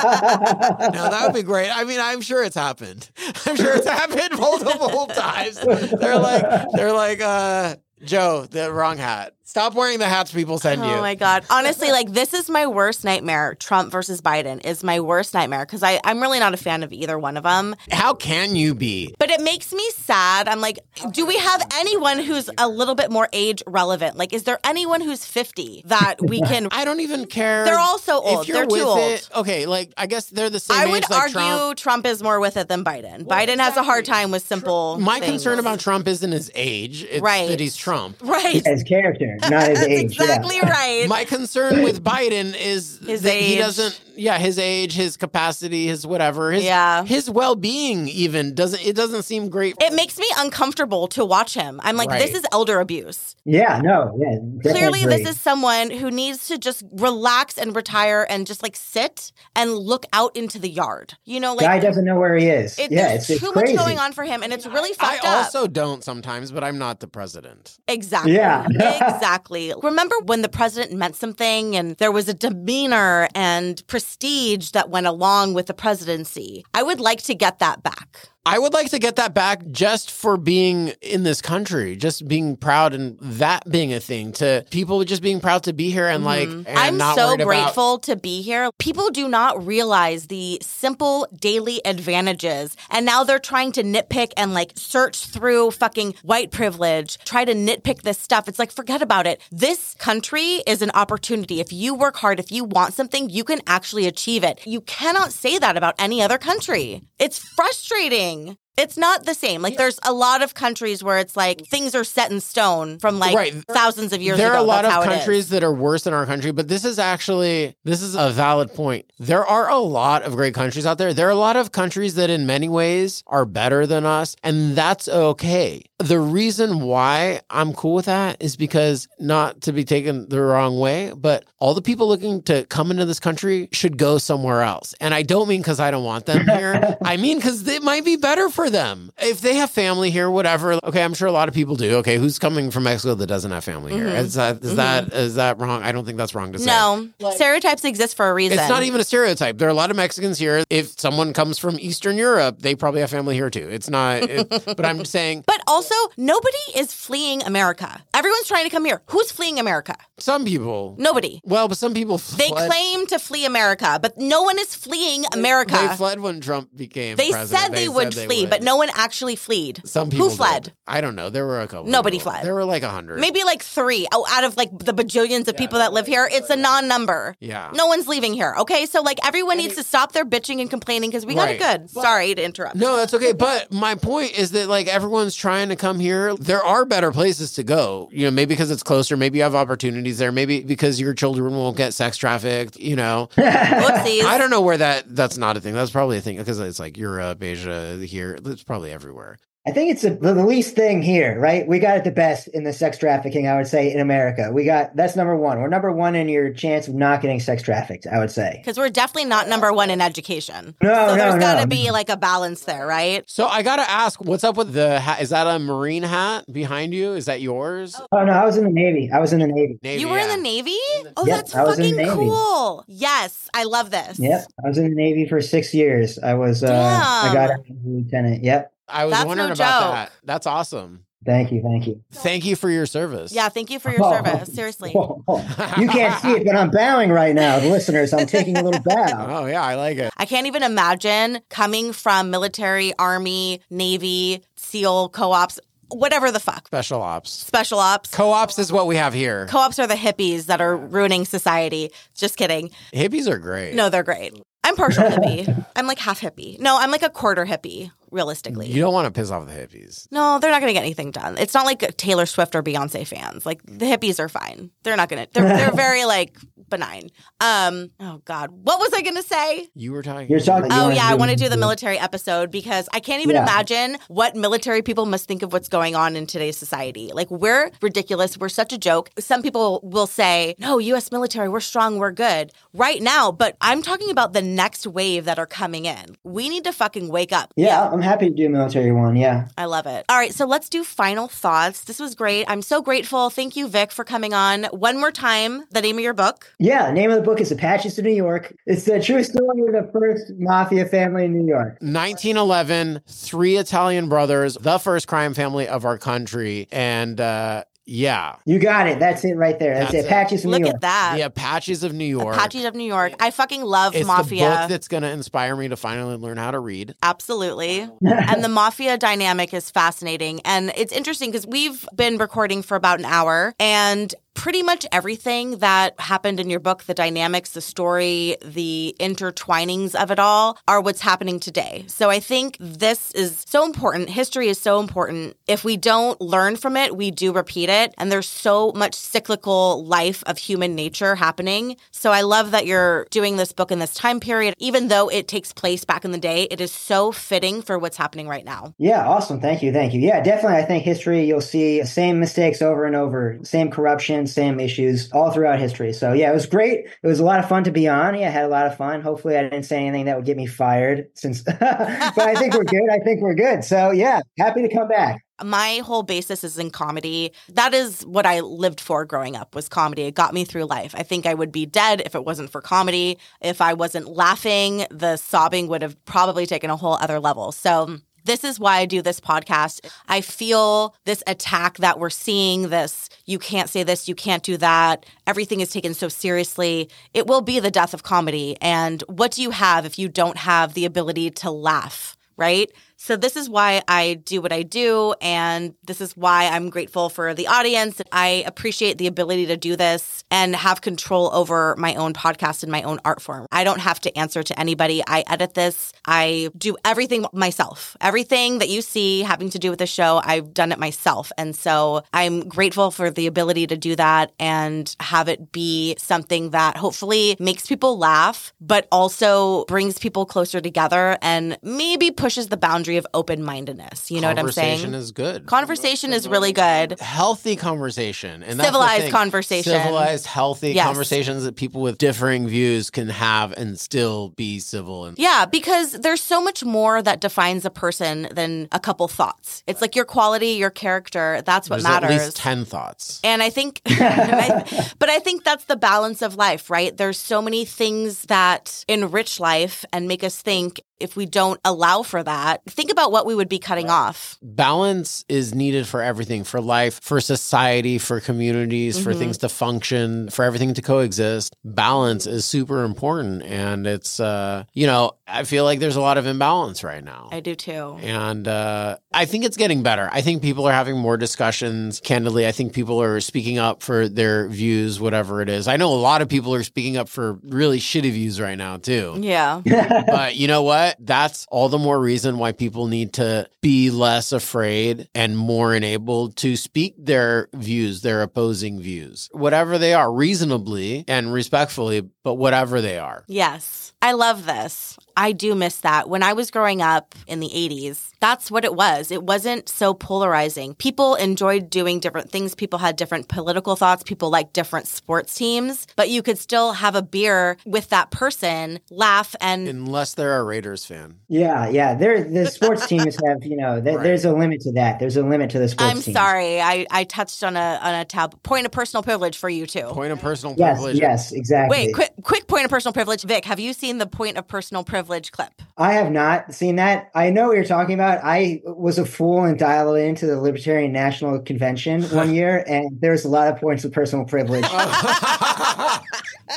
Now 0.04 1.09
that 1.09 1.24
would 1.25 1.33
be 1.36 1.44
great. 1.44 1.69
I 1.69 1.83
mean, 1.83 2.00
I'm 2.00 2.21
sure 2.21 2.44
it's 2.44 2.56
happened. 2.56 3.09
I'm 3.45 3.56
sure 3.56 3.75
it's 3.75 3.88
happened 3.88 4.39
multiple 4.39 5.07
times. 5.07 5.59
They're 5.59 6.18
like, 6.19 6.45
they're 6.74 6.94
like, 6.94 7.21
uh, 7.21 7.75
Joe, 8.04 8.46
the 8.50 8.72
wrong 8.72 8.98
hat. 8.98 9.34
Stop 9.46 9.76
wearing 9.76 10.00
the 10.00 10.08
hats 10.08 10.32
people 10.32 10.58
send 10.58 10.82
oh 10.82 10.86
you. 10.90 10.96
Oh 10.96 11.02
my 11.02 11.14
god! 11.14 11.44
Honestly, 11.50 11.92
like 11.92 12.12
this 12.12 12.34
is 12.34 12.50
my 12.50 12.66
worst 12.66 13.04
nightmare. 13.04 13.56
Trump 13.60 13.92
versus 13.92 14.20
Biden 14.20 14.66
is 14.66 14.84
my 14.84 15.00
worst 15.00 15.34
nightmare 15.34 15.64
because 15.66 15.84
I 15.84 16.00
I'm 16.04 16.22
really 16.22 16.40
not 16.40 16.54
a 16.56 16.58
fan 16.58 16.82
of 16.82 16.92
either 16.92 17.20
one 17.20 17.38
of 17.38 17.44
them. 17.44 17.76
How 17.92 18.16
can 18.16 18.56
you 18.56 18.74
be? 18.74 19.14
But 19.20 19.30
it 19.30 19.42
makes 19.42 19.72
me 19.72 19.88
sad. 19.92 20.48
I'm 20.48 20.60
like, 20.62 20.80
do 21.12 21.26
we 21.28 21.38
have 21.38 21.62
anyone 21.74 22.18
who's 22.20 22.50
a 22.58 22.68
little 22.68 22.96
bit 22.96 23.12
more 23.12 23.28
age 23.32 23.62
relevant? 23.68 24.18
Like, 24.18 24.34
is 24.34 24.44
there 24.44 24.60
anyone 24.64 25.02
who's 25.02 25.24
50 25.26 25.84
that 25.86 26.16
we 26.22 26.42
can? 26.48 26.70
I 26.72 26.84
don't 26.84 27.02
even 27.02 27.26
care. 27.26 27.66
They're 27.66 27.78
all 27.78 28.00
so 28.00 28.22
old. 28.24 28.44
If 28.44 28.48
you're 28.48 28.58
They're 28.58 28.66
too 28.66 28.74
with 28.74 28.82
old. 28.84 29.00
It, 29.12 29.30
okay, 29.36 29.66
like 29.68 29.94
I 29.98 30.08
guess 30.08 30.28
they're 30.28 30.50
the 30.50 30.60
same 30.62 30.78
I 30.80 30.86
age. 30.86 30.92
would 30.92 31.10
like 31.12 31.20
argue 31.20 31.34
Trump. 31.42 31.78
Trump. 31.78 32.06
is 32.08 32.24
more 32.24 32.40
with 32.40 32.58
it 32.58 32.70
than 32.70 32.84
Biden. 32.84 33.26
Biden 33.28 33.60
has 33.60 33.78
a 33.78 33.84
hard 33.84 34.06
time 34.06 34.32
with 34.32 34.48
simple. 34.48 34.98
My 35.00 35.20
things. 35.20 35.32
concern 35.32 35.60
about 35.60 35.80
Trump 35.80 36.08
isn't 36.08 36.32
his 36.32 36.50
age; 36.56 37.04
it's 37.04 37.22
Right. 37.22 37.50
that 37.50 37.60
he's 37.60 37.76
Trump. 37.76 37.93
Right. 38.22 38.66
As 38.68 38.84
character, 38.84 39.38
not 39.50 39.68
his 39.68 39.80
That's 39.80 39.88
age. 39.92 40.18
yeah. 40.19 40.24
exactly 40.24 40.60
right. 40.62 41.06
My 41.07 41.25
concern 41.25 41.84
with 41.84 42.04
Biden 42.13 42.56
is 42.60 43.00
His 43.06 43.22
that 43.24 43.34
he 43.34 43.54
age. 43.54 43.60
doesn't. 43.60 44.00
Yeah, 44.16 44.38
his 44.38 44.60
age, 44.60 44.94
his 44.94 45.18
capacity, 45.18 45.88
his 45.88 46.06
whatever, 46.06 46.51
his 46.51 46.63
Yeah. 46.63 47.04
his 47.04 47.31
well 47.31 47.56
being 47.56 48.07
even 48.10 48.54
doesn't. 48.54 48.86
It 48.86 48.95
doesn't 48.95 49.24
seem 49.24 49.50
great. 49.50 49.75
it 49.81 49.94
makes 49.94 50.19
me 50.19 50.28
uncomfortable 50.38 51.07
to 51.10 51.25
watch 51.25 51.56
him. 51.56 51.80
I'm 51.84 51.95
like, 51.98 52.10
Right. 52.10 52.22
this 52.22 52.36
is 52.36 52.45
elder 52.51 52.80
abuse. 52.80 53.36
Yeah, 53.44 53.81
no, 53.84 54.16
yeah. 54.22 54.72
Clearly, 54.72 55.01
agree. 55.04 55.18
this 55.18 55.28
is 55.30 55.40
someone 55.42 55.90
who 55.90 56.12
needs 56.12 56.48
to 56.50 56.60
just 56.60 56.84
relax 56.94 57.57
and 57.57 57.75
retire 57.75 58.25
and 58.30 58.45
just 58.45 58.62
like 58.62 58.75
sit 58.75 59.31
and 59.56 59.75
look 59.75 60.06
out 60.13 60.36
into 60.38 60.60
the 60.60 60.69
yard. 60.69 61.16
You 61.25 61.40
know, 61.40 61.56
like 61.56 61.66
Guy 61.66 61.80
doesn't 61.80 62.06
know 62.06 62.19
where 62.19 62.36
he 62.38 62.48
is. 62.50 62.78
it, 62.78 62.92
yeah, 62.92 63.07
there's 63.10 63.22
it's, 63.22 63.30
it's 63.31 63.40
too 63.42 63.51
crazy. 63.51 63.74
much 63.75 63.84
going 63.86 63.98
on 64.00 64.13
for 64.13 64.24
him, 64.24 64.44
and 64.44 64.54
it's 64.54 64.68
really 64.68 64.92
I 65.00 65.13
fucked 65.16 65.25
up. 65.25 65.45
also 65.45 65.66
don't 65.66 66.04
sometimes, 66.04 66.51
but 66.51 66.63
I'm 66.63 66.78
not 66.78 67.00
the 67.00 67.07
president. 67.07 67.73
Exactly. 67.88 68.34
Yeah. 68.34 68.66
exactly. 68.70 69.74
Remember 69.81 70.16
when 70.25 70.42
the 70.42 70.50
president 70.50 70.94
meant 70.94 71.16
something 71.16 71.75
and 71.75 71.98
there 71.98 72.12
was 72.12 72.30
a 72.30 72.34
demeanor 72.34 73.28
and 73.36 73.86
prestige 73.88 74.72
that 74.72 74.90
went 74.90 75.08
along 75.08 75.54
with 75.54 75.68
the 75.68 75.74
presidency? 75.74 76.64
I 76.74 76.84
would 76.84 77.00
like 77.00 77.22
to 77.24 77.36
get 77.36 77.60
that 77.60 77.84
back. 77.84 78.30
I 78.45 78.60
would 78.60 78.74
like 78.74 78.90
to 78.90 79.00
get 79.00 79.16
that 79.16 79.34
back 79.34 79.62
just 79.72 80.12
for 80.12 80.36
being 80.36 80.90
in 81.01 81.24
this 81.24 81.42
country, 81.42 81.95
just 81.95 82.28
being 82.28 82.57
proud 82.57 82.94
and 82.94 83.18
that 83.22 83.63
being 83.72 83.94
a 83.94 84.01
thing 84.01 84.34
to 84.34 84.66
people 84.69 85.01
just 85.06 85.22
being 85.22 85.40
proud 85.40 85.63
to 85.63 85.72
be 85.72 85.92
here 85.92 86.07
and 86.10 86.25
like 86.25 86.50
and 86.50 86.66
Mm-hmm. 86.66 86.78
I'm 86.78 86.98
not 86.98 87.16
so 87.16 87.28
worried 87.28 87.42
about- 87.42 87.45
grateful 87.48 88.00
to 88.00 88.16
be 88.18 88.42
here. 88.42 88.69
People 88.80 89.12
do 89.12 89.30
not 89.30 89.66
realize 89.66 90.28
the 90.28 90.60
simple 90.62 91.25
daily 91.40 91.80
advantages. 91.86 92.75
And 92.90 93.06
now 93.06 93.24
they're 93.24 93.40
trying 93.40 93.72
to 93.74 93.84
nitpick 93.84 94.34
and 94.36 94.54
like 94.54 94.74
search 94.75 95.25
through 95.28 95.72
fucking 95.72 96.16
white 96.24 96.51
privilege, 96.51 97.18
try 97.19 97.45
to 97.45 97.54
nitpick 97.54 98.01
this 98.01 98.19
stuff. 98.19 98.50
It's 98.50 98.60
like, 98.60 98.72
forget 98.74 99.01
about 99.01 99.25
it. 99.25 99.40
This 99.51 99.95
country 100.00 100.62
is 100.68 100.81
an 100.81 100.92
opportunity. 100.94 101.62
If 101.62 101.72
you 101.72 101.95
work 101.95 102.18
hard, 102.18 102.40
if 102.42 102.51
you 102.51 102.66
want 102.66 102.94
something, 102.94 103.30
you 103.30 103.45
can 103.45 103.62
actually 103.68 104.06
achieve 104.06 104.44
it. 104.44 104.60
You 104.68 104.81
cannot 104.81 105.31
say 105.31 105.57
that 105.60 105.78
about 105.78 105.95
any 105.98 106.22
other 106.22 106.38
country. 106.38 107.01
It's 107.19 107.40
frustrating 107.40 108.32
thing 108.33 108.57
it's 108.78 108.98
not 108.98 109.25
the 109.25 109.34
same. 109.36 109.62
Like 109.62 109.78
there's 109.78 110.00
a 110.04 110.12
lot 110.14 110.42
of 110.42 110.56
countries 110.56 111.04
where 111.04 111.20
it's 111.20 111.38
like 111.38 111.66
things 111.68 111.94
are 111.94 112.04
set 112.04 112.31
in 112.31 112.40
stone 112.40 112.98
from 113.00 113.20
like 113.20 113.36
Right. 113.36 113.54
thousands 113.72 114.14
of 114.14 114.22
years 114.22 114.38
ago. 114.40 114.44
there 114.44 114.54
ago. 114.54 114.60
are 114.62 114.64
a 114.64 114.68
lot 114.68 114.81
That's 114.84 114.98
of 114.98 115.04
countries 115.04 115.50
that 115.50 115.64
are 115.64 115.74
worse 115.74 116.04
than 116.04 116.14
our 116.14 116.25
country, 116.25 116.52
but 116.52 116.68
this 116.68 116.84
is 116.84 116.98
actually 116.98 117.75
this 117.84 118.02
is 118.02 118.16
a 118.16 118.31
valid 118.31 118.74
point. 118.74 119.06
There 119.20 119.46
are 119.46 119.70
a 119.70 119.78
lot 119.78 120.24
of 120.24 120.36
great 120.36 120.54
countries 120.56 120.86
out 120.86 120.98
there. 120.98 121.14
There 121.14 121.28
are 121.28 121.31
a 121.31 121.36
lot 121.36 121.56
of 121.56 121.72
countries 121.72 122.16
that 122.16 122.30
in 122.30 122.46
many 122.48 122.68
ways 122.68 123.24
are 123.28 123.46
better 123.46 123.86
than 123.86 124.06
us, 124.06 124.36
and 124.44 124.76
that's 124.76 125.08
okay. 125.08 125.84
The 126.00 126.19
reason 126.19 126.81
why 126.81 127.42
I'm 127.50 127.74
cool 127.74 127.94
with 127.94 128.06
that 128.06 128.38
is 128.42 128.56
because 128.58 129.08
not 129.19 129.62
to 129.62 129.72
be 129.72 129.86
taken 129.86 130.28
the 130.30 130.42
wrong 130.42 130.80
way, 130.80 131.14
but 131.16 131.46
all 131.60 131.74
the 131.74 131.81
people 131.81 132.08
looking 132.08 132.42
to 132.44 132.66
come 132.66 132.92
into 132.92 133.06
this 133.06 133.19
country 133.22 133.69
should 133.72 133.98
go 133.98 134.18
somewhere 134.18 134.64
else. 134.64 134.94
And 135.00 135.14
I 135.14 135.22
don't 135.22 135.48
mean 135.48 135.62
because 135.62 135.80
I 135.80 135.92
don't 135.92 136.04
want 136.04 136.26
them 136.26 136.46
here. 136.46 136.98
I 137.06 137.16
mean 137.18 137.38
because 137.38 137.66
it 137.68 137.84
might 137.84 138.04
be 138.04 138.18
better 138.18 138.50
for 138.50 138.62
them. 138.69 139.12
If 139.18 139.42
they 139.42 139.56
have 139.56 139.71
family 139.71 140.10
here, 140.10 140.30
whatever. 140.30 140.74
Okay, 140.83 141.04
I'm 141.04 141.13
sure 141.13 141.27
a 141.27 141.31
lot 141.31 141.48
of 141.48 141.54
people 141.54 141.75
do. 141.75 141.98
Okay, 141.98 142.18
who's 142.18 142.39
coming 142.39 142.71
from 142.71 142.83
Mexico 142.83 143.15
that 143.15 143.27
doesn't 143.27 143.51
have 143.51 143.63
family 143.63 143.94
here? 143.94 144.06
Mm-hmm. 144.06 144.15
Is 144.18 144.33
that 144.36 144.63
is 144.63 144.75
that 144.75 145.06
mm-hmm. 145.06 145.15
is 145.15 145.36
that 145.36 145.60
wrong? 145.60 145.83
I 145.83 145.92
don't 145.92 146.06
think 146.06 146.18
that's 146.18 146.36
wrong 146.36 146.51
to 146.54 146.60
say. 146.60 146.65
No, 146.65 147.09
stereotypes 147.31 147.85
exist 147.85 148.16
for 148.16 148.30
a 148.30 148.33
reason. 148.33 148.59
It's 148.59 148.69
not 148.69 148.83
even 148.83 148.99
a 148.99 149.04
stereotype. 149.04 149.57
There 149.57 149.68
are 149.68 149.71
a 149.71 149.76
lot 149.76 149.92
of 149.92 149.97
Mexicans 149.97 150.38
here. 150.38 150.64
If 150.69 150.99
someone 150.99 151.33
comes 151.33 151.57
from 151.57 151.80
Eastern 151.80 152.18
Europe, 152.18 152.59
they 152.59 152.76
probably 152.76 153.02
have 153.02 153.09
family 153.09 153.35
here 153.35 153.49
too. 153.49 153.68
It's 153.69 153.90
not, 153.90 154.23
it, 154.23 154.49
but 154.66 154.85
I'm 154.85 155.06
saying 155.06 155.44
But 155.47 155.61
also, 155.68 155.95
nobody 156.18 156.57
is 156.76 156.94
fleeing 156.94 157.44
America. 157.44 158.02
Everyone's 158.14 158.47
trying 158.47 158.66
to 158.66 158.69
come 158.69 158.85
here. 158.85 159.02
Who's 159.07 159.31
fleeing 159.31 159.59
America? 159.59 159.95
some 160.23 160.45
people. 160.45 160.95
Nobody. 160.97 161.42
Well, 161.44 161.68
but 161.68 161.78
some 161.78 161.94
people 161.94 162.18
They 162.18 162.49
claim 162.49 163.06
to 163.07 163.19
flee 163.19 163.45
America, 163.45 163.99
but 164.02 164.18
no 164.18 164.44
one 164.44 164.57
is 164.57 164.73
fleeing 164.73 165.26
America. 165.33 165.73
They 165.73 165.95
fled 165.95 166.19
when 166.19 166.40
Trump 166.40 166.69
became. 166.76 167.18
President. 167.18 167.18
They 167.18 167.31
president. 167.31 167.61
said 167.61 167.73
they, 167.73 167.90
would 167.90 168.14
said 168.14 168.28
flee, 168.28 168.42
would. 168.44 168.49
But 168.54 168.64
no 168.64 168.76
one 168.76 168.90
actually 168.94 169.36
fled. 169.36 169.81
Some 169.86 170.10
people 170.10 170.30
Who 170.30 170.36
fled? 170.36 170.64
did. 170.64 170.74
I 170.88 171.02
don't 171.02 171.16
know. 171.16 171.30
There 171.30 171.45
were 171.45 171.62
a 171.62 171.68
couple. 171.68 171.90
Nobody 171.90 172.18
people. 172.18 172.31
fled. 172.31 172.44
There 172.45 172.54
were 172.54 172.66
like 172.66 172.83
a 172.83 172.90
hundred. 172.90 173.19
Maybe 173.19 173.44
like 173.44 173.64
three 173.64 174.07
out 174.14 174.44
of 174.44 174.57
like 174.57 174.69
the 174.80 174.94
bajillions 174.94 175.48
of 175.48 175.57
people 175.57 175.80
that 175.80 175.94
live 175.94 176.06
here. 176.07 176.28
It's 176.31 176.50
a 176.50 176.56
non-number. 176.56 177.36
Yeah. 177.40 177.72
No 177.74 177.88
one's 177.88 178.07
leaving 178.07 178.33
here. 178.33 178.54
Okay, 178.60 178.86
so 178.86 179.02
like 179.02 179.26
everyone 179.26 179.57
needs 179.57 179.76
to 179.76 179.83
stop 179.83 180.12
their 180.12 180.26
bitching 180.26 180.62
and 180.62 180.69
complaining 180.69 181.10
because 181.10 181.26
we 181.26 181.36
got 181.36 181.44
Right. 181.44 181.56
it 181.56 181.60
good. 181.60 181.90
Sorry 181.90 182.36
to 182.36 182.44
interrupt. 182.44 182.76
No, 182.76 182.95
that's 182.98 183.14
okay. 183.14 183.33
But 183.33 183.72
my 183.74 183.95
point 183.95 184.38
is 184.38 184.52
that 184.52 184.68
like 184.68 184.88
everyone's 184.88 185.36
trying 185.36 185.69
to 185.69 185.76
come 185.76 186.00
here. 186.00 186.36
There 186.36 186.64
are 186.64 186.86
better 186.86 187.12
places 187.12 187.54
to 187.54 187.64
go. 187.64 188.10
You 188.12 188.26
know, 188.26 188.31
maybe 188.31 188.54
because 188.54 188.72
it's 188.72 188.83
closer. 188.83 189.18
Maybe 189.18 189.38
you 189.40 189.44
have 189.44 189.56
opportunities 189.56 190.18
there. 190.18 190.31
Maybe 190.31 190.62
because 190.62 191.00
your 191.00 191.14
children 191.14 191.56
won't 191.56 191.78
get 191.78 191.94
sex 191.94 192.18
trafficked. 192.18 192.78
You 192.78 192.95
know, 192.95 193.30
Whoopsies. 193.38 194.24
I 194.24 194.38
don't 194.38 194.50
know 194.50 194.62
where 194.62 194.78
that. 194.78 195.04
That's 195.16 195.38
not 195.38 195.57
a 195.57 195.62
thing. 195.62 195.74
That's 195.74 195.92
probably 195.92 196.18
a 196.18 196.22
thing 196.22 196.38
because 196.38 196.60
it's 196.60 196.80
like 196.80 196.98
Europe, 196.98 197.42
Asia, 197.42 197.98
here. 198.04 198.38
It's 198.45 198.64
probably 198.64 198.92
everywhere. 198.92 199.38
I 199.66 199.72
think 199.72 199.92
it's 199.92 200.02
the, 200.02 200.10
the 200.10 200.46
least 200.46 200.76
thing 200.76 201.02
here, 201.02 201.40
right? 201.40 201.66
We 201.66 201.80
got 201.80 201.96
it 201.96 202.04
the 202.04 202.12
best 202.12 202.50
in 202.50 202.66
the 202.66 202.74
sex 202.74 202.98
trafficking, 202.98 203.48
I 203.48 203.56
would 203.56 203.66
say, 203.68 203.94
in 203.94 204.02
America. 204.02 204.52
We 204.52 204.66
got 204.66 204.94
that's 204.94 205.16
number 205.16 205.38
one. 205.38 205.62
We're 205.62 205.70
number 205.70 205.90
one 205.90 206.16
in 206.16 206.28
your 206.28 206.52
chance 206.52 206.90
of 206.90 206.96
not 206.96 207.22
getting 207.22 207.40
sex 207.40 207.64
trafficked, 207.64 208.06
I 208.06 208.20
would 208.20 208.30
say. 208.30 208.56
Because 208.58 208.78
we're 208.78 208.90
definitely 208.90 209.30
not 209.30 209.48
number 209.48 209.72
one 209.72 209.90
in 209.90 210.02
education. 210.02 210.76
No, 210.84 210.94
so 210.94 211.16
no, 211.16 211.16
there's 211.16 211.42
got 211.42 211.62
to 211.62 211.68
be 211.68 211.92
like 211.92 212.10
a 212.10 212.18
balance 212.18 212.66
there, 212.66 212.86
right? 212.86 213.24
So 213.26 213.48
I 213.48 213.62
gotta 213.64 213.90
ask, 213.90 214.20
what's 214.20 214.44
up 214.44 214.58
with 214.58 214.74
the 214.74 215.00
hat? 215.00 215.22
Is 215.22 215.30
that 215.30 215.48
a 215.48 215.58
Marine 215.60 216.04
hat 216.04 216.44
behind 216.52 216.94
you? 216.94 217.14
Is 217.14 217.28
that 217.28 217.40
yours? 217.40 217.96
Oh 218.12 218.26
no, 218.26 218.34
I 218.34 218.44
was 218.44 218.58
in 218.58 218.66
the 218.66 218.70
Navy. 218.70 219.10
I 219.14 219.20
was 219.20 219.32
in 219.32 219.40
the 219.40 219.48
Navy. 219.48 219.80
Navy, 219.82 220.02
you 220.02 220.10
were 220.10 220.18
in 220.20 220.28
the 220.28 220.38
Navy? 220.44 220.76
Oh, 221.16 221.26
Yep, 221.26 221.36
that's 221.38 221.56
I 221.56 221.64
was 221.64 221.80
in 221.80 221.86
fucking 221.86 221.96
the 221.96 222.04
Navy. 222.04 222.16
cool. 222.16 222.84
Yes, 222.90 223.50
I 223.54 223.64
love 223.64 223.92
this. 223.92 224.20
Yep, 224.20 224.46
I 224.62 224.68
was 224.68 224.78
in 224.78 224.90
the 224.90 224.96
Navy 224.96 225.26
for 225.26 225.40
six 225.40 225.74
years. 225.74 226.20
I 226.20 226.34
was, 226.34 226.66
uh, 226.66 226.68
I 226.68 227.34
got 227.34 227.50
out 227.52 227.60
as 227.62 227.70
a 227.70 227.88
lieutenant. 227.88 228.44
Yep. 228.44 228.72
I 228.94 229.06
was 229.06 229.14
That's 229.14 229.26
wondering 229.26 229.50
no 229.50 229.54
about 229.54 229.81
joke. 229.81 229.92
that. 229.94 230.12
That's 230.23 230.47
awesome. 230.47 231.06
Thank 231.26 231.54
you, 231.54 231.62
thank 231.62 231.88
you. 231.88 232.02
Thank 232.12 232.44
you 232.44 232.57
for 232.57 232.69
your 232.69 232.85
service. 232.85 233.31
Yeah, 233.33 233.47
thank 233.47 233.71
you 233.71 233.80
for 233.80 233.90
your 233.92 234.04
Oh. 234.04 234.12
service. 234.23 234.54
Seriously. 234.54 234.92
you 234.94 235.88
can't 235.88 236.21
see 236.21 236.31
it, 236.31 236.45
but 236.45 236.54
I'm 236.56 236.69
bowing 236.69 237.12
right 237.12 237.33
now, 237.33 237.59
the 237.59 237.69
listeners. 237.69 238.12
I'm 238.14 238.26
taking 238.28 238.57
a 238.57 238.62
little 238.64 238.81
bow. 238.85 239.28
Oh 239.30 239.45
yeah, 239.45 239.64
I 239.64 239.76
like 239.76 239.97
it. 239.97 240.12
I 240.18 240.26
can't 240.26 240.47
even 240.47 240.64
imagine 240.64 241.40
coming 241.50 241.94
from 241.94 242.30
military, 242.30 242.94
army, 243.00 243.62
navy, 243.69 244.44
SEAL, 244.57 245.09
co 245.09 245.31
ops, 245.31 245.62
whatever 245.88 246.30
the 246.30 246.42
fuck, 246.42 246.68
Special 246.68 247.02
ops. 247.02 247.31
special 247.31 247.80
ops. 247.80 248.09
Co-ops 248.12 248.59
is 248.59 248.71
what 248.71 248.88
we 248.88 248.97
have 248.97 249.14
here. 249.14 249.47
Co 249.47 249.59
ops 249.59 249.80
are 249.80 249.88
the 249.88 249.94
hippies 249.95 250.47
that 250.47 250.59
are 250.59 250.76
ruining 250.76 251.23
society. 251.23 251.92
Just 252.16 252.35
kidding. 252.35 252.69
Hippies 252.94 253.28
are 253.30 253.38
great. 253.38 253.76
No, 253.76 253.90
they're 253.90 254.04
great. 254.04 254.33
I'm 254.64 254.76
partial 254.76 255.04
hippie. 255.10 255.66
I'm 255.76 255.88
like 255.88 256.00
half 256.00 256.22
hippie. 256.22 256.60
No, 256.60 256.78
I'm 256.80 256.92
like 256.92 257.04
a 257.04 257.10
quarter 257.10 257.46
hippie, 257.46 257.92
realistically. 258.12 258.68
you 258.72 258.82
don't 258.82 258.94
want 258.94 259.06
to 259.14 259.20
piss 259.20 259.30
off 259.32 259.46
the 259.48 259.54
hippies. 259.54 260.08
No, 260.12 260.40
they're 260.40 260.52
not 260.52 260.62
going 260.62 260.70
to 260.70 260.74
get 260.74 260.84
anything 260.84 261.12
done. 261.12 261.38
It's 261.38 261.54
not 261.54 261.66
like 261.66 261.98
Taylor 261.98 262.26
Swift 262.26 262.56
or 262.56 262.64
Beyonce 262.64 263.06
fans. 263.06 263.46
Like 263.46 263.62
the 263.64 263.86
hippies 263.86 264.20
are 264.20 264.30
fine. 264.30 264.72
They're 264.84 264.96
not 264.96 265.10
going 265.10 265.26
to. 265.26 265.32
They're 265.34 265.46
they're 265.58 265.72
very 265.76 266.06
like 266.06 266.38
benign. 266.70 267.10
Um. 267.42 267.92
Oh 268.00 268.22
God, 268.26 268.52
what 268.52 268.80
was 268.80 268.92
I 268.94 269.02
going 269.02 269.16
to 269.16 269.24
say? 269.24 269.70
You 269.76 269.92
were 269.92 270.04
talking. 270.04 270.30
You're 270.30 270.40
talking- 270.40 270.72
You 270.72 270.78
Oh 270.78 270.90
yeah, 270.90 271.06
I 271.08 271.16
want 271.16 271.32
to 271.32 271.38
do 271.38 271.50
the 271.50 271.58
military 271.58 271.98
episode 272.00 272.52
because 272.52 272.88
I 272.94 273.00
can't 273.00 273.22
even 273.24 273.36
Yeah. 273.36 273.44
imagine 273.44 273.98
what 274.08 274.36
military 274.36 274.82
people 274.82 275.06
must 275.06 275.28
think 275.28 275.44
of 275.44 275.54
what's 275.54 275.70
going 275.70 275.96
on 275.96 276.16
in 276.16 276.26
today's 276.28 276.58
society. 276.58 277.12
Like 277.14 277.30
we're 277.32 277.72
ridiculous. 277.82 278.38
We're 278.38 278.50
such 278.50 278.74
a 278.74 278.78
joke. 278.78 279.10
Some 279.20 279.42
people 279.42 279.80
will 279.84 280.08
say, 280.08 280.56
"No, 280.60 280.78
U.S. 280.80 281.12
military, 281.12 281.50
we're 281.50 281.60
strong, 281.60 281.98
we're 281.98 282.12
good." 282.12 282.52
Right 282.74 283.02
now, 283.02 283.32
but 283.32 283.56
I'm 283.62 283.82
talking 283.82 284.10
about 284.10 284.34
the 284.34 284.42
next 284.42 284.88
wave 284.88 285.26
that 285.26 285.40
are 285.40 285.46
coming 285.46 285.86
in. 285.86 286.18
We 286.24 286.50
need 286.50 286.64
to 286.66 286.72
fucking 286.74 287.10
wake 287.10 287.32
up. 287.32 287.54
Yeah, 287.56 287.90
I'm 287.90 288.02
happy 288.02 288.30
to 288.30 288.36
do 288.36 288.46
a 288.46 288.50
military 288.50 288.92
one. 288.92 289.16
Yeah. 289.16 289.48
I 289.58 289.66
love 289.66 289.86
it. 289.86 290.06
All 290.10 290.18
right, 290.18 290.34
so 290.34 290.46
let's 290.46 290.70
do 290.70 290.84
final 290.84 291.28
thoughts. 291.28 291.84
This 291.84 292.00
was 292.00 292.16
great. 292.16 292.46
I'm 292.48 292.62
so 292.62 292.82
grateful. 292.82 293.30
Thank 293.30 293.56
you, 293.56 293.68
Vic, 293.68 293.92
for 293.92 294.04
coming 294.04 294.34
on. 294.34 294.64
One 294.66 295.00
more 295.00 295.12
time, 295.12 295.66
the 295.72 295.82
name 295.82 295.98
of 295.98 296.04
your 296.04 296.14
book. 296.14 296.53
Yeah, 296.60 296.88
the 296.88 296.94
name 296.94 297.10
of 297.12 297.18
the 297.18 297.24
book 297.24 297.42
is 297.42 297.52
Apaches 297.52 297.98
of 298.00 298.06
New 298.06 298.12
York. 298.12 298.56
It's 298.66 298.86
the 298.86 299.02
true 299.02 299.24
story 299.24 299.62
of 299.68 299.74
the 299.74 299.90
first 299.92 300.31
mafia 300.38 300.86
family 300.86 301.26
in 301.26 301.33
New 301.33 301.48
York. 301.48 301.78
1911, 301.81 303.02
three 303.07 303.57
Italian 303.57 304.10
brothers, 304.10 304.56
the 304.62 304.78
first 304.80 305.07
crime 305.07 305.33
family 305.33 305.68
of 305.68 305.86
our 305.86 305.98
country, 305.98 306.68
and 306.72 307.19
uh, 307.19 307.64
yeah, 307.86 308.38
You 308.45 308.60
got 308.60 308.88
it. 308.88 309.00
That's 309.00 309.26
it 309.26 309.33
right 309.36 309.60
there. 309.60 309.74
That's, 309.74 309.92
That's 309.92 310.06
it. 310.06 310.07
it. 310.07 310.12
Apaches 310.12 310.45
of 310.45 310.52
Look 310.52 310.62
New 310.62 310.66
York. 310.68 310.76
at 310.76 310.81
that. 310.81 311.14
the 311.18 311.22
Apaches 311.24 311.83
of 311.83 311.92
New 311.94 312.06
York. 312.06 312.33
Apaches 312.36 312.64
of 312.64 312.76
New 312.76 312.86
York. 312.86 313.14
I 313.19 313.30
fucking 313.30 313.62
love 313.62 313.94
It's 313.94 314.07
mafia. 314.07 314.50
the 314.50 314.56
book 314.56 314.69
that's 314.69 314.88
going 314.88 315.04
to 315.04 315.10
inspire 315.10 315.54
me 315.57 315.68
to 315.68 315.76
finally 315.76 316.16
learn 316.16 316.38
how 316.38 316.52
to 316.52 316.60
read. 316.60 316.95
Absolutely. 317.04 317.80
and 318.02 318.42
the 318.42 318.48
mafia 318.48 318.98
dynamic 318.98 319.54
is 319.54 319.69
fascinating. 319.69 320.40
And 320.45 320.72
it's 320.78 320.94
interesting 320.94 321.30
because 321.31 321.45
we've 321.45 321.86
been 321.94 322.18
recording 322.19 322.64
for 322.64 322.78
about 322.78 323.00
an 323.00 323.06
hour 323.06 323.54
and 323.60 324.16
pretty 324.33 324.63
much 324.63 324.85
everything 324.92 325.57
that 325.59 325.99
happened 325.99 326.40
in 326.40 326.49
your 326.49 326.59
book, 326.59 326.83
the 326.83 326.94
dynamics, 326.94 327.52
the 327.52 327.61
story, 327.61 328.35
the 328.44 328.95
intertwinings 328.99 329.95
of 329.95 330.11
it 330.11 330.19
all 330.19 330.57
are 330.68 330.81
what's 330.81 331.02
happening 331.02 331.40
today. 331.40 331.85
So 331.87 332.09
I 332.09 332.19
think 332.19 332.57
this 332.59 333.11
is 333.11 333.44
so 333.47 333.66
important. 333.66 334.09
History 334.09 334.47
is 334.47 334.59
so 334.59 334.80
important. 334.80 335.37
If 335.47 335.63
we 335.63 335.78
don't 335.78 336.19
learn 336.19 336.56
from 336.56 336.75
it, 336.78 336.95
we 336.95 337.11
do 337.11 337.31
repeat 337.31 337.69
it. 337.69 337.94
And 337.97 338.11
there's 338.11 338.28
so 338.28 338.71
much 338.75 338.95
cyclical 338.95 339.85
life 339.85 340.23
of 340.25 340.37
human 340.37 340.75
nature 340.75 341.16
happening. 341.16 341.78
So 341.92 342.11
I 342.11 342.21
love 342.21 342.52
that 342.52 342.66
you're 342.66 343.06
doing 343.11 343.37
this 343.37 343.52
book 343.52 343.71
in 343.71 343.80
this 343.80 343.94
time 343.94 344.19
period. 344.19 344.56
Even 344.57 344.87
though 344.87 345.09
it 345.09 345.28
takes 345.28 345.54
place 345.54 345.85
back 345.85 346.06
in 346.06 346.11
the 346.11 346.18
day, 346.18 346.47
it 346.49 346.59
is 346.59 346.71
so 346.71 347.11
fitting 347.11 347.61
for 347.61 347.78
what's 347.78 347.97
happening 347.97 348.28
right 348.28 348.45
now. 348.45 348.73
Yeah, 348.78 349.07
awesome. 349.07 349.40
Thank 349.40 349.61
you. 349.61 349.71
Thank 349.71 349.94
you. 349.94 349.99
Yeah, 350.02 350.21
definitely. 350.21 350.57
I 350.57 350.66
think 350.66 350.83
history, 350.83 351.23
you'll 351.23 351.42
see 351.42 351.80
the 351.80 351.87
same 351.87 352.19
mistakes 352.19 352.61
over 352.61 352.85
and 352.85 352.95
over, 352.95 353.40
same 353.44 353.69
corruption, 353.69 354.22
same 354.27 354.59
issues 354.59 355.11
all 355.11 355.31
throughout 355.31 355.59
history. 355.59 355.94
So, 355.94 356.13
yeah, 356.13 356.30
it 356.30 356.33
was 356.33 356.45
great. 356.45 356.85
It 356.85 357.07
was 357.07 357.19
a 357.19 357.23
lot 357.23 357.39
of 357.39 357.47
fun 357.47 357.63
to 357.65 357.71
be 357.71 357.87
on. 357.87 358.15
Yeah, 358.15 358.27
I 358.27 358.31
had 358.31 358.45
a 358.45 358.49
lot 358.49 358.65
of 358.65 358.77
fun. 358.77 359.01
Hopefully, 359.01 359.37
I 359.37 359.44
didn't 359.44 359.63
say 359.63 359.77
anything 359.85 360.06
that 360.06 360.15
would 360.15 360.25
get 360.25 360.37
me 360.37 360.45
fired 360.45 361.07
since, 361.13 361.42
but 361.59 361.61
I 361.61 362.35
think 362.35 362.53
we're 362.53 362.63
good. 362.63 362.89
I 362.92 362.99
think 362.99 363.21
we're 363.21 363.35
good. 363.35 363.63
So, 363.63 363.92
yeah, 363.92 364.21
happy 364.39 364.61
to 364.61 364.73
come 364.73 364.87
back. 364.87 365.23
my 365.44 365.81
whole 365.83 366.03
basis 366.03 366.44
is 366.44 366.57
in 366.57 366.69
comedy. 366.69 367.31
That 367.49 367.73
is 367.73 368.01
what 368.06 368.25
I 368.25 368.39
lived 368.39 368.80
for 368.80 369.06
growing 369.06 369.35
up 369.35 369.56
was 369.56 369.68
comedy. 369.68 370.03
It 370.03 370.15
got 370.15 370.33
me 370.33 370.45
through 370.45 370.65
life. 370.65 370.94
I 370.97 371.03
think 371.03 371.25
I 371.25 371.33
would 371.33 371.51
be 371.51 371.65
dead 371.65 372.01
if 372.06 372.15
it 372.15 372.25
wasn't 372.25 372.51
for 372.51 372.61
comedy. 372.61 373.18
If 373.42 373.61
I 373.61 373.73
wasn't 373.73 374.07
laughing, 374.07 374.85
the 374.89 375.18
sobbing 375.18 375.68
would 375.68 375.81
have 375.81 376.03
probably 376.06 376.45
taken 376.45 376.69
a 376.69 376.77
whole 376.77 376.95
other 376.95 377.19
level. 377.19 377.51
So 377.51 377.97
this 378.23 378.44
is 378.44 378.59
why 378.59 378.77
I 378.77 378.85
do 378.85 379.01
this 379.01 379.19
podcast. 379.19 379.89
I 380.07 380.21
feel 380.21 380.95
this 381.06 381.23
attack 381.27 381.77
that 381.77 381.99
we're 381.99 382.09
seeing, 382.09 382.69
this 382.69 383.09
you 383.25 383.39
can't 383.39 383.69
say 383.69 383.83
this, 383.83 384.07
you 384.07 384.15
can't 384.15 384.44
do 384.44 384.57
that. 384.57 385.06
Everything 385.27 385.59
is 385.59 385.69
taken 385.69 385.94
so 385.94 386.07
seriously. 386.07 386.89
It 387.13 387.27
will 387.27 387.42
be 387.42 387.59
the 387.59 387.71
death 387.71 387.94
of 387.94 388.03
comedy. 388.03 388.57
And 388.61 389.01
what 389.07 389.31
do 389.31 389.42
you 389.42 389.51
have 389.51 389.85
if 389.85 389.97
you 389.99 390.09
don't 390.09 390.37
have 390.37 390.73
the 390.73 390.85
ability 390.85 391.31
to 391.31 391.51
laugh, 391.51 392.18
right? 392.37 392.71
So 392.97 393.16
this 393.16 393.35
is 393.35 393.50
why 393.50 393.81
I 393.88 394.16
do 394.16 394.42
what 394.42 394.54
I 394.54 394.64
do 394.64 395.14
and 395.21 395.76
this 395.83 396.00
is 396.02 396.16
why 396.16 396.47
I'm 396.47 396.69
grateful 396.69 397.09
for 397.09 397.33
the 397.33 397.47
audience. 397.47 398.02
I 398.12 398.44
appreciate 398.45 398.97
the 398.97 399.07
ability 399.07 399.47
to 399.47 399.57
do 399.57 399.76
this 399.76 400.23
and 400.31 400.56
have 400.56 400.81
control 400.81 401.30
over 401.33 401.76
my 401.78 401.95
own 401.95 402.14
podcast 402.14 402.64
and 402.64 402.71
my 402.71 402.83
own 402.83 403.00
art 403.04 403.21
form. 403.21 403.45
I 403.52 403.64
don't 403.64 403.80
have 403.80 404.00
to 404.02 404.18
answer 404.18 404.44
to 404.44 404.59
anybody. 404.59 405.04
I 405.06 405.23
edit 405.28 405.54
this. 405.54 405.92
I 406.06 406.50
do 406.57 406.78
everything 406.85 407.26
myself. 407.33 407.97
Everything 408.00 408.59
that 408.59 408.69
you 408.69 408.81
see 408.81 409.21
having 409.21 409.50
to 409.50 409.59
do 409.59 409.69
with 409.69 409.80
the 409.80 409.88
show, 409.88 410.21
I've 410.23 410.54
done 410.54 410.71
it 410.71 410.80
myself. 410.80 411.31
And 411.38 411.56
so 411.56 412.04
I'm 412.14 412.47
grateful 412.47 412.92
for 412.92 413.09
the 413.09 413.28
ability 413.28 413.68
to 413.68 413.78
do 413.78 413.95
that 413.95 414.31
and 414.40 414.95
have 415.00 415.28
it 415.28 415.52
be 415.52 415.95
something 415.97 416.52
that 416.52 416.78
hopefully 416.78 417.35
makes 417.40 417.66
people 417.66 417.97
laugh, 417.97 418.54
but 418.62 418.88
also 418.92 419.66
brings 419.66 420.00
people 420.00 420.26
closer 420.26 420.62
together 420.62 421.18
and 421.21 421.57
maybe 421.62 422.12
pushes 422.12 422.47
the 422.47 422.57
boundary 422.94 422.97
of 422.97 423.07
open 423.14 423.44
mindedness. 423.44 424.12
You 424.12 424.21
know 424.21 424.30
what 424.30 424.40
I'm 424.40 424.52
saying? 424.52 424.69
Conversation 424.81 424.94
is 424.94 425.12
good. 425.12 425.45
Conversation 425.45 426.14
is 426.14 426.28
really 426.28 426.54
good. 426.54 427.00
healthy 427.00 427.56
conversation 427.56 428.44
and 428.44 428.59
Civilized 428.59 429.12
conversation. 429.12 429.71
civilized 429.73 430.26
healthy 430.26 430.73
Yes. 430.73 430.85
conversations 430.85 431.44
that 431.44 431.56
people 431.56 431.81
with 431.81 431.97
differing 431.97 432.47
views 432.47 432.90
can 432.90 433.09
have 433.09 433.52
and 433.54 433.80
still 433.80 434.30
be 434.35 434.59
civil 434.59 435.06
and 435.06 435.18
Yeah, 435.18 435.45
because 435.45 435.94
there's 435.94 436.21
so 436.21 436.42
much 436.42 436.64
more 436.64 437.02
that 437.02 437.19
defines 437.21 437.66
a 437.66 437.69
person 437.69 438.28
than 438.31 438.68
a 438.71 438.80
couple 438.80 439.07
thoughts. 439.07 439.64
It's 439.68 439.81
like 439.81 439.95
your 439.95 440.06
quality, 440.06 440.52
your 440.52 440.69
character. 440.69 441.42
That's 441.45 441.69
what 441.69 441.78
there's 441.78 441.83
matters. 441.83 442.12
at 442.12 442.26
least 442.26 442.38
10 442.38 442.66
thoughts 442.66 443.19
And 443.23 443.42
I 443.44 443.50
think, 443.50 443.81
and 443.85 444.02
I- 444.02 444.90
but 445.00 445.09
I 445.09 445.19
think 445.19 445.44
that's 445.44 445.66
the 445.66 445.76
balance 445.78 446.21
of 446.21 446.35
life, 446.35 446.69
right? 446.69 446.95
There's 446.95 447.19
so 447.19 447.42
many 447.42 447.66
things 447.66 448.23
that 448.23 448.83
enrich 448.88 449.40
life 449.40 449.85
and 449.94 450.07
make 450.07 450.23
us 450.23 450.42
think 450.42 450.81
if 451.00 451.16
we 451.18 451.26
don't 451.26 451.59
allow 451.66 452.02
for 452.02 452.23
that, 452.23 452.62
think 452.73 452.92
about 452.92 453.11
what 453.11 453.25
we 453.25 453.35
would 453.35 453.49
be 453.49 453.59
cutting 453.59 453.89
off. 453.89 454.37
balance 454.42 455.23
is 455.30 455.53
needed 455.53 455.87
for 455.87 456.01
everything 456.01 456.44
for 456.44 456.59
life 456.59 456.99
for 457.01 457.21
society 457.21 457.97
for 457.97 458.19
communities 458.19 458.95
Mm-hmm. 458.97 459.03
for 459.03 459.13
things 459.13 459.37
to 459.39 459.49
function 459.49 460.30
for 460.30 460.44
everything 460.45 460.73
to 460.73 460.81
coexist 460.81 461.56
balance 461.63 462.25
is 462.27 462.44
super 462.45 462.83
important 462.83 463.44
and 463.44 463.85
it's 463.87 464.19
uh 464.19 464.63
you 464.73 464.85
know 464.87 465.11
i 465.27 465.44
feel 465.44 465.63
like 465.63 465.80
there's 465.80 465.95
a 465.95 466.01
lot 466.01 466.18
of 466.18 466.25
imbalance 466.25 466.83
right 466.83 467.03
now 467.03 467.30
I 467.31 467.39
do 467.39 467.56
too. 467.56 467.97
and 468.01 468.47
uh, 468.47 468.97
I 469.13 469.25
think 469.25 469.45
it's 469.45 469.57
getting 469.57 469.83
better. 469.83 470.09
I 470.11 470.21
think 470.21 470.42
people 470.42 470.65
are 470.68 470.71
having 470.73 470.97
more 470.97 471.18
discussions. 471.18 471.99
Candidly, 471.99 472.47
I 472.47 472.51
think 472.51 472.73
people 472.73 472.99
are 473.01 473.19
speaking 473.21 473.57
up 473.59 473.81
for 473.83 474.07
their 474.09 474.47
views, 474.47 474.99
whatever 474.99 475.42
it 475.42 475.49
is. 475.49 475.68
I 475.68 475.77
know 475.77 475.92
a 475.94 475.95
lot 476.09 476.21
of 476.23 476.30
people 476.30 476.53
are 476.56 476.63
speaking 476.63 476.97
up 476.97 477.07
for 477.09 477.33
really 477.44 477.80
shitty 477.80 478.11
views 478.11 478.42
right 478.42 478.57
now, 478.57 478.77
too. 478.77 479.15
Yeah. 479.19 479.61
but 480.07 480.35
you 480.35 480.47
know 480.47 480.63
what? 480.63 480.97
That's 480.99 481.45
all 481.51 481.69
the 481.69 481.77
more 481.77 481.99
reason 481.99 482.37
why 482.39 482.51
people 482.53 482.63
need 482.88 483.14
to 483.14 483.50
be 483.62 483.90
less 483.90 484.32
afraid 484.32 485.10
and 485.16 485.38
more 485.38 485.74
enabled 485.74 486.36
to 486.38 486.56
speak 486.56 486.96
their 486.98 487.50
views, 487.54 488.02
their 488.02 488.22
opposing 488.22 488.80
views, 488.80 489.30
whatever 489.32 489.78
they 489.78 489.94
are, 489.94 490.12
reasonably 490.12 491.06
and 491.08 491.34
respectfully, 491.34 492.10
but 492.23 492.35
whatever 492.35 492.81
they 492.81 492.97
are. 492.97 493.23
Yes. 493.27 493.94
I 494.01 494.13
love 494.13 494.45
this. 494.45 494.97
I 495.15 495.31
do 495.31 495.56
miss 495.56 495.77
that. 495.77 496.09
When 496.09 496.23
I 496.23 496.33
was 496.33 496.51
growing 496.51 496.81
up 496.81 497.15
in 497.27 497.39
the 497.39 497.47
80s, 497.49 498.09
that's 498.19 498.49
what 498.51 498.65
it 498.65 498.73
was. 498.75 499.11
It 499.11 499.23
wasn't 499.23 499.69
so 499.69 499.94
polarizing. 499.94 500.75
People 500.75 501.15
enjoyed 501.15 501.69
doing 501.69 501.99
different 501.99 502.30
things. 502.30 502.53
People 502.56 502.80
had 502.80 502.95
different 502.97 503.27
political 503.30 503.75
thoughts. 503.77 504.03
People 504.03 504.30
liked 504.30 504.53
different 504.53 504.87
sports 504.87 505.35
teams, 505.35 505.87
but 505.95 506.09
you 506.09 506.21
could 506.21 506.37
still 506.37 506.73
have 506.73 506.95
a 506.95 507.01
beer 507.01 507.57
with 507.65 507.89
that 507.89 508.11
person, 508.11 508.80
laugh, 508.89 509.35
and 509.39 509.68
Unless 509.69 510.15
they're 510.15 510.37
a 510.39 510.44
Raiders 510.44 510.85
fan. 510.85 511.19
Yeah, 511.30 511.69
yeah. 511.69 511.94
There, 511.95 512.23
the 512.23 512.45
sports 512.51 512.88
teams 512.88 513.15
have, 513.25 513.43
you 513.43 513.56
know, 513.56 513.80
there, 513.80 513.95
Right. 513.97 514.03
there's 514.03 514.25
a 514.25 514.34
limit 514.34 514.62
to 514.62 514.71
that. 514.73 514.99
There's 514.99 515.15
a 515.17 515.23
limit 515.23 515.51
to 515.51 515.60
the 515.60 515.69
sports 515.69 515.91
I'm 515.91 516.01
teams. 516.01 516.15
sorry. 516.15 516.60
I, 516.60 516.88
I 516.91 517.03
touched 517.06 517.43
on 517.43 517.56
a 517.56 517.80
on 517.82 517.93
a 517.95 518.06
tab 518.06 518.41
point 518.43 518.65
of 518.65 518.71
personal 518.71 519.03
privilege 519.03 519.38
for 519.38 519.49
you 519.49 519.65
too. 519.65 519.84
Point 519.89 520.12
of 520.12 520.19
personal 520.19 520.56
Yes, 520.58 520.77
privilege. 520.77 520.99
yes, 520.99 521.32
exactly. 521.32 521.77
Wait, 521.88 521.93
quick 521.93 522.12
quick 522.22 522.48
point 522.48 522.65
of 522.65 522.70
personal 522.72 522.93
privilege. 522.93 523.24
Vic, 523.24 523.46
have 523.46 523.60
you 523.60 523.74
seen 523.74 523.98
the 523.98 524.06
point 524.06 524.38
of 524.38 524.48
personal 524.48 524.84
privilege 524.84 525.32
clip? 525.32 525.52
I 525.78 525.93
have 525.93 526.12
not 526.12 526.54
seen 526.54 526.76
that. 526.76 527.10
I 527.15 527.30
know 527.32 527.48
what 527.48 527.56
you're 527.56 527.65
talking 527.65 527.96
about. 527.96 528.20
I 528.24 528.62
was 528.65 528.98
a 529.00 529.06
fool 529.06 529.43
and 529.43 529.58
dialed 529.58 529.98
into 529.98 530.26
the 530.28 530.39
Libertarian 530.39 530.91
National 530.91 531.39
Convention 531.39 532.04
one 532.12 532.34
year, 532.34 532.63
and 532.67 533.00
there's 533.02 533.26
a 533.26 533.30
lot 533.30 533.48
of 533.48 533.60
points 533.60 533.84
of 533.84 533.91
personal 533.91 534.26
privilege. 534.26 534.65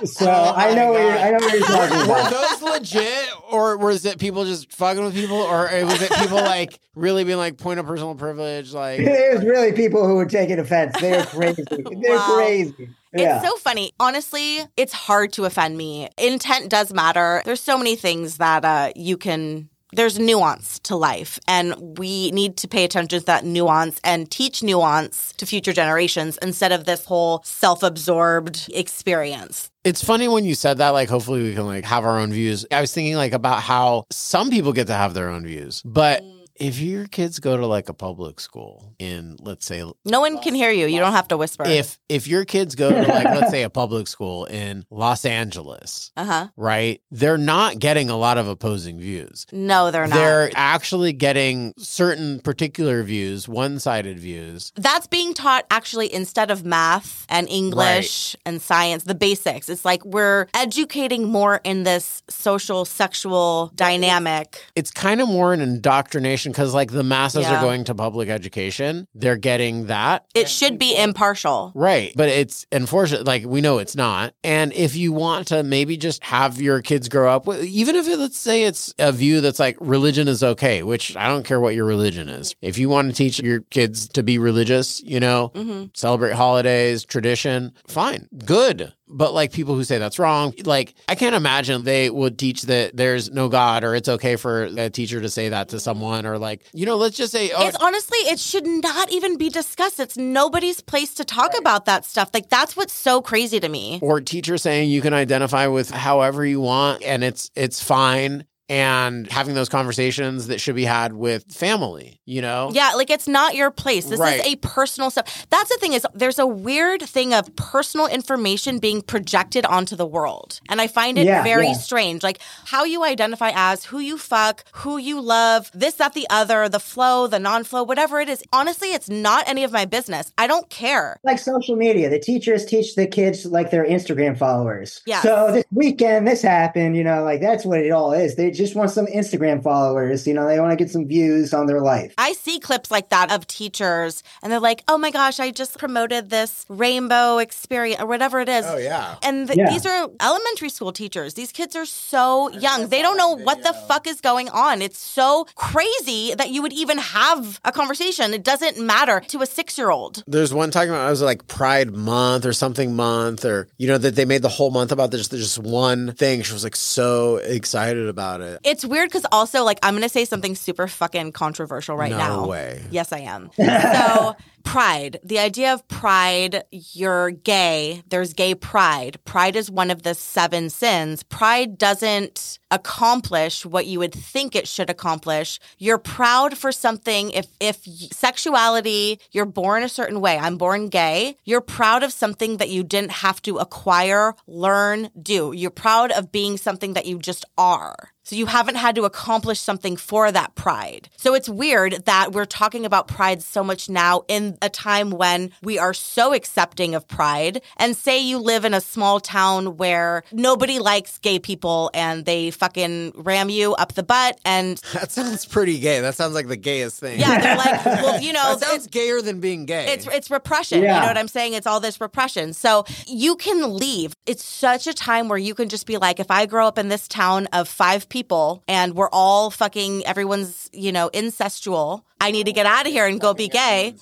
So 0.04 0.26
Oh 0.28 0.52
I 0.54 0.74
know 0.74 0.92
what 0.92 1.00
you're, 1.00 1.10
I 1.12 1.30
know 1.30 1.38
what 1.38 1.52
you're 1.52 1.66
talking 1.66 1.98
Were 2.00 2.04
about. 2.04 2.30
those 2.30 2.62
legit, 2.62 3.28
or 3.50 3.78
was 3.78 4.04
it 4.04 4.18
people 4.18 4.44
just 4.44 4.70
fucking 4.72 5.02
with 5.02 5.14
people, 5.14 5.36
or 5.38 5.62
was 5.86 6.02
it 6.02 6.10
people 6.12 6.36
like 6.36 6.80
really 6.94 7.24
being 7.24 7.38
like 7.38 7.56
point 7.56 7.80
of 7.80 7.86
personal 7.86 8.14
privilege? 8.14 8.74
Like, 8.74 9.00
it 9.02 9.34
was 9.34 9.44
really 9.44 9.72
people 9.72 10.06
who 10.06 10.16
were 10.16 10.26
taking 10.26 10.58
offense. 10.58 10.96
They're 11.00 11.24
crazy. 11.24 11.64
They're 11.70 12.16
Wow. 12.16 12.34
crazy. 12.36 12.90
Yeah. 13.18 13.36
It's 13.36 13.48
so 13.48 13.56
funny. 13.56 13.92
Honestly, 13.98 14.60
it's 14.76 14.92
hard 14.92 15.32
to 15.34 15.44
offend 15.44 15.76
me. 15.76 16.08
Intent 16.18 16.70
does 16.70 16.92
matter. 16.92 17.42
There's 17.44 17.60
so 17.60 17.78
many 17.78 17.96
things 17.96 18.38
that 18.38 18.64
uh, 18.64 18.92
you 18.94 19.16
can. 19.16 19.68
There's 19.92 20.18
nuance 20.18 20.80
to 20.80 20.96
life, 20.96 21.38
and 21.46 21.96
we 21.96 22.30
need 22.32 22.56
to 22.58 22.68
pay 22.68 22.84
attention 22.84 23.20
to 23.20 23.24
that 23.26 23.44
nuance 23.44 23.98
and 24.02 24.30
teach 24.30 24.62
nuance 24.62 25.32
to 25.38 25.46
future 25.46 25.72
generations 25.72 26.38
instead 26.42 26.72
of 26.72 26.84
this 26.84 27.04
whole 27.04 27.40
self-absorbed 27.44 28.68
experience. 28.74 29.70
It's 29.84 30.04
funny 30.04 30.26
when 30.26 30.44
you 30.44 30.54
said 30.54 30.78
that, 30.78 30.90
like, 30.90 31.08
hopefully 31.08 31.44
we 31.44 31.54
can 31.54 31.66
like 31.66 31.84
have 31.84 32.04
our 32.04 32.18
own 32.18 32.32
views. 32.32 32.66
I 32.70 32.80
was 32.80 32.92
thinking 32.92 33.14
like 33.14 33.32
about 33.32 33.62
how 33.62 34.04
some 34.10 34.50
people 34.50 34.72
get 34.72 34.88
to 34.88 34.92
have 34.92 35.14
their 35.14 35.30
own 35.30 35.46
views, 35.46 35.82
but 35.84 36.22
if 36.58 36.80
your 36.80 37.06
kids 37.06 37.38
go 37.38 37.56
to 37.56 37.66
like 37.66 37.88
a 37.88 37.94
public 37.94 38.40
school 38.40 38.94
in, 38.98 39.36
let's 39.40 39.66
say, 39.66 39.84
No 40.04 40.20
one 40.20 40.38
can 40.38 40.54
hear 40.54 40.70
you. 40.70 40.86
You 40.86 40.98
don't 40.98 41.12
have 41.12 41.28
to 41.28 41.36
whisper. 41.36 41.64
if 41.66 41.98
if 42.08 42.26
your 42.26 42.44
kids 42.44 42.74
go 42.74 42.90
to 42.90 43.02
like, 43.02 43.24
let's 43.24 43.50
say, 43.50 43.62
a 43.62 43.70
public 43.82 44.06
school 44.08 44.44
in 44.46 44.84
Los 44.90 45.24
Angeles, 45.24 46.12
uh 46.16 46.24
huh. 46.24 46.48
right? 46.56 47.00
They're 47.10 47.38
not 47.38 47.78
getting 47.78 48.10
a 48.10 48.16
lot 48.16 48.38
of 48.38 48.48
opposing 48.48 48.98
views. 48.98 49.46
No, 49.52 49.90
they're 49.90 50.06
not. 50.06 50.16
They're 50.16 50.50
actually 50.54 51.12
getting 51.12 51.74
certain 51.78 52.40
particular 52.40 53.02
views, 53.02 53.48
one-sided 53.48 54.18
views. 54.18 54.72
That's 54.76 55.06
being 55.06 55.34
taught 55.34 55.66
actually 55.70 56.12
instead 56.12 56.50
of 56.50 56.64
math 56.64 57.26
and 57.28 57.48
English 57.48 58.36
and 58.44 58.60
science, 58.62 59.04
the 59.04 59.14
basics. 59.14 59.68
It's 59.68 59.84
like 59.84 60.04
we're 60.04 60.46
educating 60.54 61.28
more 61.28 61.60
in 61.64 61.82
this 61.82 62.22
social, 62.28 62.84
sexual 62.84 63.72
dynamic. 63.74 64.64
it's 64.74 64.90
kind 64.90 65.20
of 65.20 65.28
more 65.28 65.52
an 65.52 65.60
indoctrination 65.60 66.45
because 66.52 66.74
like 66.74 66.90
the 66.90 67.02
masses 67.02 67.42
Yeah. 67.42 67.58
are 67.58 67.60
going 67.60 67.84
to 67.84 67.94
public 67.94 68.28
education 68.28 69.06
they're 69.14 69.36
getting 69.36 69.86
that 69.86 70.26
It 70.34 70.48
should 70.48 70.78
be 70.78 70.96
impartial. 70.96 71.72
right 71.74 72.12
but 72.16 72.28
it's 72.28 72.66
unfortunate 72.72 73.26
like 73.26 73.44
we 73.44 73.60
know 73.60 73.78
it's 73.78 73.96
not 73.96 74.34
and 74.44 74.72
if 74.72 74.96
you 74.96 75.12
want 75.12 75.48
to 75.48 75.62
maybe 75.62 75.96
just 75.96 76.22
have 76.24 76.60
your 76.60 76.82
kids 76.82 77.08
grow 77.08 77.30
up 77.34 77.46
with 77.46 77.64
even 77.64 77.96
if 77.96 78.08
it, 78.08 78.18
let's 78.18 78.38
say 78.38 78.64
it's 78.64 78.94
a 78.98 79.12
view 79.12 79.40
that's 79.40 79.58
like 79.58 79.76
religion 79.80 80.28
is 80.28 80.42
okay 80.42 80.82
which 80.82 81.16
i 81.16 81.28
don't 81.28 81.44
care 81.44 81.60
what 81.60 81.74
your 81.74 81.84
religion 81.86 82.28
is 82.28 82.54
if 82.62 82.78
you 82.78 82.88
want 82.88 83.08
to 83.08 83.14
teach 83.14 83.38
your 83.40 83.60
kids 83.70 84.08
to 84.08 84.22
be 84.22 84.38
religious 84.38 85.02
you 85.02 85.20
know 85.20 85.50
mm-hmm. 85.54 85.84
celebrate 85.94 86.32
holidays, 86.32 87.04
tradition, 87.04 87.72
fine, 87.86 88.28
good. 88.44 88.92
But 89.08 89.32
like 89.32 89.52
people 89.52 89.74
who 89.74 89.84
say 89.84 89.98
that's 89.98 90.18
wrong, 90.18 90.52
like 90.64 90.94
I 91.08 91.14
can't 91.14 91.34
imagine 91.34 91.84
they 91.84 92.10
would 92.10 92.38
teach 92.38 92.62
that 92.62 92.96
there's 92.96 93.30
no 93.30 93.48
God 93.48 93.84
or 93.84 93.94
it's 93.94 94.08
okay 94.08 94.36
for 94.36 94.64
a 94.64 94.90
teacher 94.90 95.20
to 95.20 95.28
say 95.28 95.48
that 95.50 95.68
to 95.68 95.80
someone 95.80 96.26
or 96.26 96.38
like, 96.38 96.64
you 96.72 96.86
know, 96.86 96.96
let's 96.96 97.16
just 97.16 97.32
say, 97.32 97.50
oh, 97.56 97.68
It's 97.68 97.76
honestly, 97.76 98.18
it 98.18 98.38
should 98.40 98.66
not 98.66 99.12
even 99.12 99.36
be 99.36 99.48
discussed. 99.48 100.00
It's 100.00 100.16
nobody's 100.16 100.80
place 100.80 101.14
to 101.14 101.24
talk 101.24 101.56
about 101.56 101.84
that 101.84 102.04
stuff. 102.04 102.30
Like, 102.34 102.48
that's 102.48 102.76
what's 102.76 102.92
so 102.92 103.22
crazy 103.22 103.60
to 103.60 103.68
me. 103.68 103.98
or 104.02 104.20
teacher 104.20 104.58
saying 104.58 104.90
you 104.90 105.00
can 105.00 105.14
identify 105.14 105.66
with 105.68 105.90
however 105.90 106.44
you 106.44 106.60
want 106.60 107.02
and 107.02 107.22
it's 107.22 107.50
it's 107.54 107.82
fine 107.82 108.44
and 108.68 109.30
having 109.30 109.54
those 109.54 109.68
conversations 109.68 110.48
that 110.48 110.60
should 110.60 110.74
be 110.74 110.84
had 110.84 111.12
with 111.12 111.44
family, 111.52 112.20
you 112.24 112.42
know? 112.42 112.70
Yeah, 112.72 112.92
like 112.96 113.10
it's 113.10 113.28
not 113.28 113.54
your 113.54 113.70
place. 113.70 114.06
This 114.06 114.18
Right. 114.18 114.40
is 114.40 114.46
a 114.46 114.56
personal 114.56 115.10
stuff. 115.10 115.46
That's 115.50 115.68
the 115.68 115.76
thing 115.80 115.92
is 115.92 116.04
there's 116.14 116.38
a 116.38 116.46
weird 116.46 117.02
thing 117.02 117.32
of 117.32 117.54
personal 117.54 118.06
information 118.08 118.78
being 118.78 119.02
projected 119.02 119.64
onto 119.66 119.94
the 119.94 120.06
world. 120.06 120.60
And 120.68 120.80
I 120.80 120.88
find 120.88 121.16
it 121.18 121.26
Yeah, 121.26 121.44
very 121.44 121.68
yeah. 121.68 121.74
strange. 121.74 122.22
Like 122.24 122.38
how 122.64 122.84
you 122.84 123.04
identify 123.04 123.52
as, 123.54 123.84
who 123.84 124.00
you 124.00 124.18
fuck, 124.18 124.64
who 124.72 124.98
you 124.98 125.20
love, 125.20 125.70
this, 125.72 125.94
that, 125.94 126.14
the 126.14 126.26
other, 126.28 126.68
the 126.68 126.80
flow, 126.80 127.26
the 127.28 127.38
non-flow, 127.38 127.84
whatever 127.84 128.20
it 128.20 128.28
is. 128.28 128.42
Honestly, 128.52 128.92
it's 128.92 129.08
not 129.08 129.48
any 129.48 129.62
of 129.62 129.70
my 129.72 129.84
business. 129.84 130.32
I 130.38 130.46
don't 130.48 130.68
care. 130.70 131.18
like 131.22 131.38
social 131.38 131.76
media. 131.76 132.08
The 132.10 132.18
teachers 132.18 132.64
teach 132.64 132.94
the 132.96 133.06
kids 133.06 133.46
like 133.46 133.70
their 133.70 133.84
Instagram 133.84 134.36
followers. 134.36 135.02
Yeah. 135.06 135.22
So 135.22 135.52
this 135.52 135.64
weekend, 135.72 136.26
this 136.26 136.42
happened. 136.42 136.96
You 136.96 137.04
know, 137.04 137.22
like 137.22 137.40
that's 137.40 137.64
what 137.64 137.80
it 137.80 137.90
all 137.90 138.12
is. 138.12 138.34
They 138.36 138.50
just 138.56 138.74
want 138.74 138.90
some 138.90 139.06
Instagram 139.06 139.62
followers. 139.62 140.26
You 140.26 140.34
know, 140.34 140.46
they 140.46 140.58
want 140.60 140.72
to 140.72 140.76
get 140.76 140.90
some 140.90 141.06
views 141.06 141.54
on 141.54 141.66
their 141.66 141.80
life. 141.80 142.14
I 142.18 142.32
see 142.32 142.58
clips 142.58 142.90
like 142.90 143.10
that 143.10 143.30
of 143.32 143.46
teachers 143.46 144.22
and 144.42 144.50
they're 144.50 144.60
like, 144.60 144.82
oh 144.88 144.98
my 144.98 145.10
gosh, 145.10 145.38
I 145.40 145.50
just 145.50 145.78
promoted 145.78 146.30
this 146.30 146.64
rainbow 146.68 147.38
experience 147.38 148.00
or 148.00 148.06
whatever 148.06 148.40
it 148.40 148.48
is. 148.48 148.64
Oh 148.66 148.76
yeah. 148.78 149.16
And 149.22 149.46
th- 149.46 149.58
Yeah. 149.58 149.70
these 149.70 149.86
are 149.86 150.08
elementary 150.20 150.68
school 150.70 150.92
teachers. 150.92 151.34
These 151.34 151.52
kids 151.52 151.76
are 151.76 151.86
so 151.86 152.50
young. 152.50 152.88
They 152.88 153.02
don't 153.02 153.16
know 153.16 153.36
what 153.36 153.62
the 153.62 153.72
fuck 153.88 154.06
is 154.06 154.20
going 154.20 154.48
on. 154.48 154.82
It's 154.82 154.98
so 154.98 155.46
crazy 155.54 156.34
that 156.34 156.50
you 156.50 156.62
would 156.62 156.72
even 156.72 156.98
have 156.98 157.60
a 157.64 157.72
conversation. 157.72 158.32
It 158.32 158.44
doesn't 158.44 158.78
matter 158.80 159.20
to 159.28 159.42
a 159.42 159.46
six 159.46 159.76
year 159.78 159.90
old. 159.90 160.24
There's 160.26 160.54
one 160.54 160.70
talking 160.70 160.90
about 160.90 161.06
I 161.06 161.10
was 161.10 161.22
like 161.22 161.46
Pride 161.48 161.94
Month 161.94 162.46
or 162.46 162.52
something 162.52 162.94
month 162.96 163.44
or 163.44 163.68
you 163.78 163.86
know 163.88 163.98
that 163.98 164.14
they 164.16 164.24
made 164.24 164.42
the 164.42 164.48
whole 164.48 164.70
month 164.70 164.90
about 164.92 165.10
this 165.10 165.28
just 165.28 165.58
one 165.58 166.12
thing. 166.14 166.42
She 166.42 166.52
was 166.52 166.64
like 166.64 166.76
so 166.76 167.36
excited 167.36 168.08
about 168.08 168.40
it. 168.40 168.45
It's 168.64 168.84
weird 168.84 169.08
because 169.08 169.26
also, 169.32 169.64
like, 169.64 169.78
I'm 169.82 169.94
going 169.94 170.02
to 170.02 170.08
say 170.08 170.24
something 170.24 170.54
super 170.54 170.88
fucking 170.88 171.32
controversial 171.32 171.96
right 171.96 172.10
no 172.10 172.18
now. 172.18 172.46
way. 172.46 172.82
Yes, 172.90 173.12
I 173.12 173.20
am. 173.20 173.50
So, 173.58 174.36
pride, 174.66 175.20
the 175.22 175.38
idea 175.38 175.72
of 175.72 175.86
pride, 175.88 176.64
you're 176.70 177.30
gay, 177.30 178.02
there's 178.08 178.34
gay 178.34 178.54
pride. 178.54 179.16
Pride 179.24 179.56
is 179.56 179.70
one 179.70 179.90
of 179.90 180.02
the 180.02 180.14
seven 180.14 180.68
sins. 180.68 181.22
Pride 181.22 181.78
doesn't 181.78 182.58
accomplish 182.70 183.64
what 183.64 183.86
you 183.86 184.00
would 184.00 184.12
think 184.12 184.54
it 184.54 184.66
should 184.66 184.90
accomplish. 184.90 185.60
You're 185.78 185.98
proud 185.98 186.58
for 186.58 186.72
something 186.72 187.30
if 187.30 187.46
if 187.60 187.84
sexuality, 188.12 189.20
you're 189.30 189.46
born 189.46 189.84
a 189.84 189.88
certain 189.88 190.20
way. 190.20 190.36
I'm 190.36 190.58
born 190.58 190.88
gay. 190.88 191.36
You're 191.44 191.60
proud 191.60 192.02
of 192.02 192.12
something 192.12 192.56
that 192.56 192.68
you 192.68 192.82
didn't 192.82 193.12
have 193.12 193.40
to 193.42 193.58
acquire, 193.58 194.34
learn, 194.46 195.10
do. 195.20 195.52
You're 195.54 195.70
proud 195.70 196.10
of 196.10 196.32
being 196.32 196.56
something 196.56 196.94
that 196.94 197.06
you 197.06 197.18
just 197.18 197.44
are. 197.56 198.10
So 198.26 198.34
you 198.34 198.46
haven't 198.46 198.74
had 198.74 198.96
to 198.96 199.04
accomplish 199.04 199.60
something 199.60 199.96
for 199.96 200.32
that 200.32 200.56
pride. 200.56 201.08
So 201.16 201.34
it's 201.34 201.48
weird 201.48 201.92
that 202.06 202.32
we're 202.32 202.44
talking 202.44 202.84
about 202.84 203.06
pride 203.06 203.40
so 203.40 203.62
much 203.62 203.88
now 203.88 204.24
in 204.26 204.55
a 204.62 204.68
time 204.68 205.10
when 205.10 205.50
we 205.62 205.78
are 205.78 205.94
so 205.94 206.32
accepting 206.34 206.94
of 206.94 207.06
pride. 207.08 207.62
And 207.76 207.96
say 207.96 208.18
you 208.20 208.38
live 208.38 208.64
in 208.64 208.74
a 208.74 208.80
small 208.80 209.20
town 209.20 209.76
where 209.76 210.22
nobody 210.32 210.78
likes 210.78 211.18
gay 211.18 211.38
people 211.38 211.90
and 211.94 212.24
they 212.24 212.50
fucking 212.50 213.12
ram 213.16 213.48
you 213.50 213.74
up 213.74 213.94
the 213.94 214.02
butt 214.02 214.38
and 214.44 214.78
That 214.92 215.12
sounds 215.12 215.44
pretty 215.46 215.78
gay. 215.78 216.00
That 216.00 216.14
sounds 216.14 216.34
like 216.34 216.48
the 216.48 216.56
gayest 216.56 217.00
thing. 217.00 217.20
yeah, 217.20 217.40
they're 217.40 217.56
like, 217.56 217.84
well, 217.86 218.20
you 218.20 218.32
know, 218.32 218.56
that 218.56 218.68
sounds 218.68 218.86
gayer 218.88 219.20
than 219.22 219.40
being 219.40 219.66
gay. 219.66 219.86
it's 219.92 220.06
it's 220.06 220.30
repression. 220.30 220.80
You 220.80 220.86
know 220.88 221.00
what 221.06 221.18
I'm 221.18 221.28
saying? 221.28 221.52
It's 221.54 221.66
all 221.66 221.80
this 221.80 222.00
repression. 222.00 222.52
So 222.52 222.84
you 223.06 223.36
can 223.36 223.74
leave. 223.76 224.14
It's 224.26 224.44
such 224.44 224.86
a 224.86 224.94
time 224.94 225.28
where 225.28 225.38
you 225.38 225.54
can 225.54 225.68
just 225.68 225.86
be 225.86 225.96
like, 225.98 226.20
if 226.20 226.30
I 226.30 226.46
grow 226.46 226.66
up 226.66 226.78
in 226.78 226.88
this 226.88 227.08
town 227.08 227.46
of 227.52 227.68
five 227.68 228.08
people 228.08 228.62
and 228.68 228.94
we're 228.94 229.10
all 229.10 229.50
fucking 229.50 230.04
everyone's, 230.06 230.68
you 230.72 230.92
know, 230.92 231.10
incestual, 231.10 232.02
I 232.20 232.30
need 232.30 232.46
to 232.46 232.52
get 232.52 232.66
out 232.66 232.86
of 232.86 232.92
here 232.92 233.06
and 233.06 233.20
go 233.20 233.34
be 233.34 233.48
gay. 233.48 233.94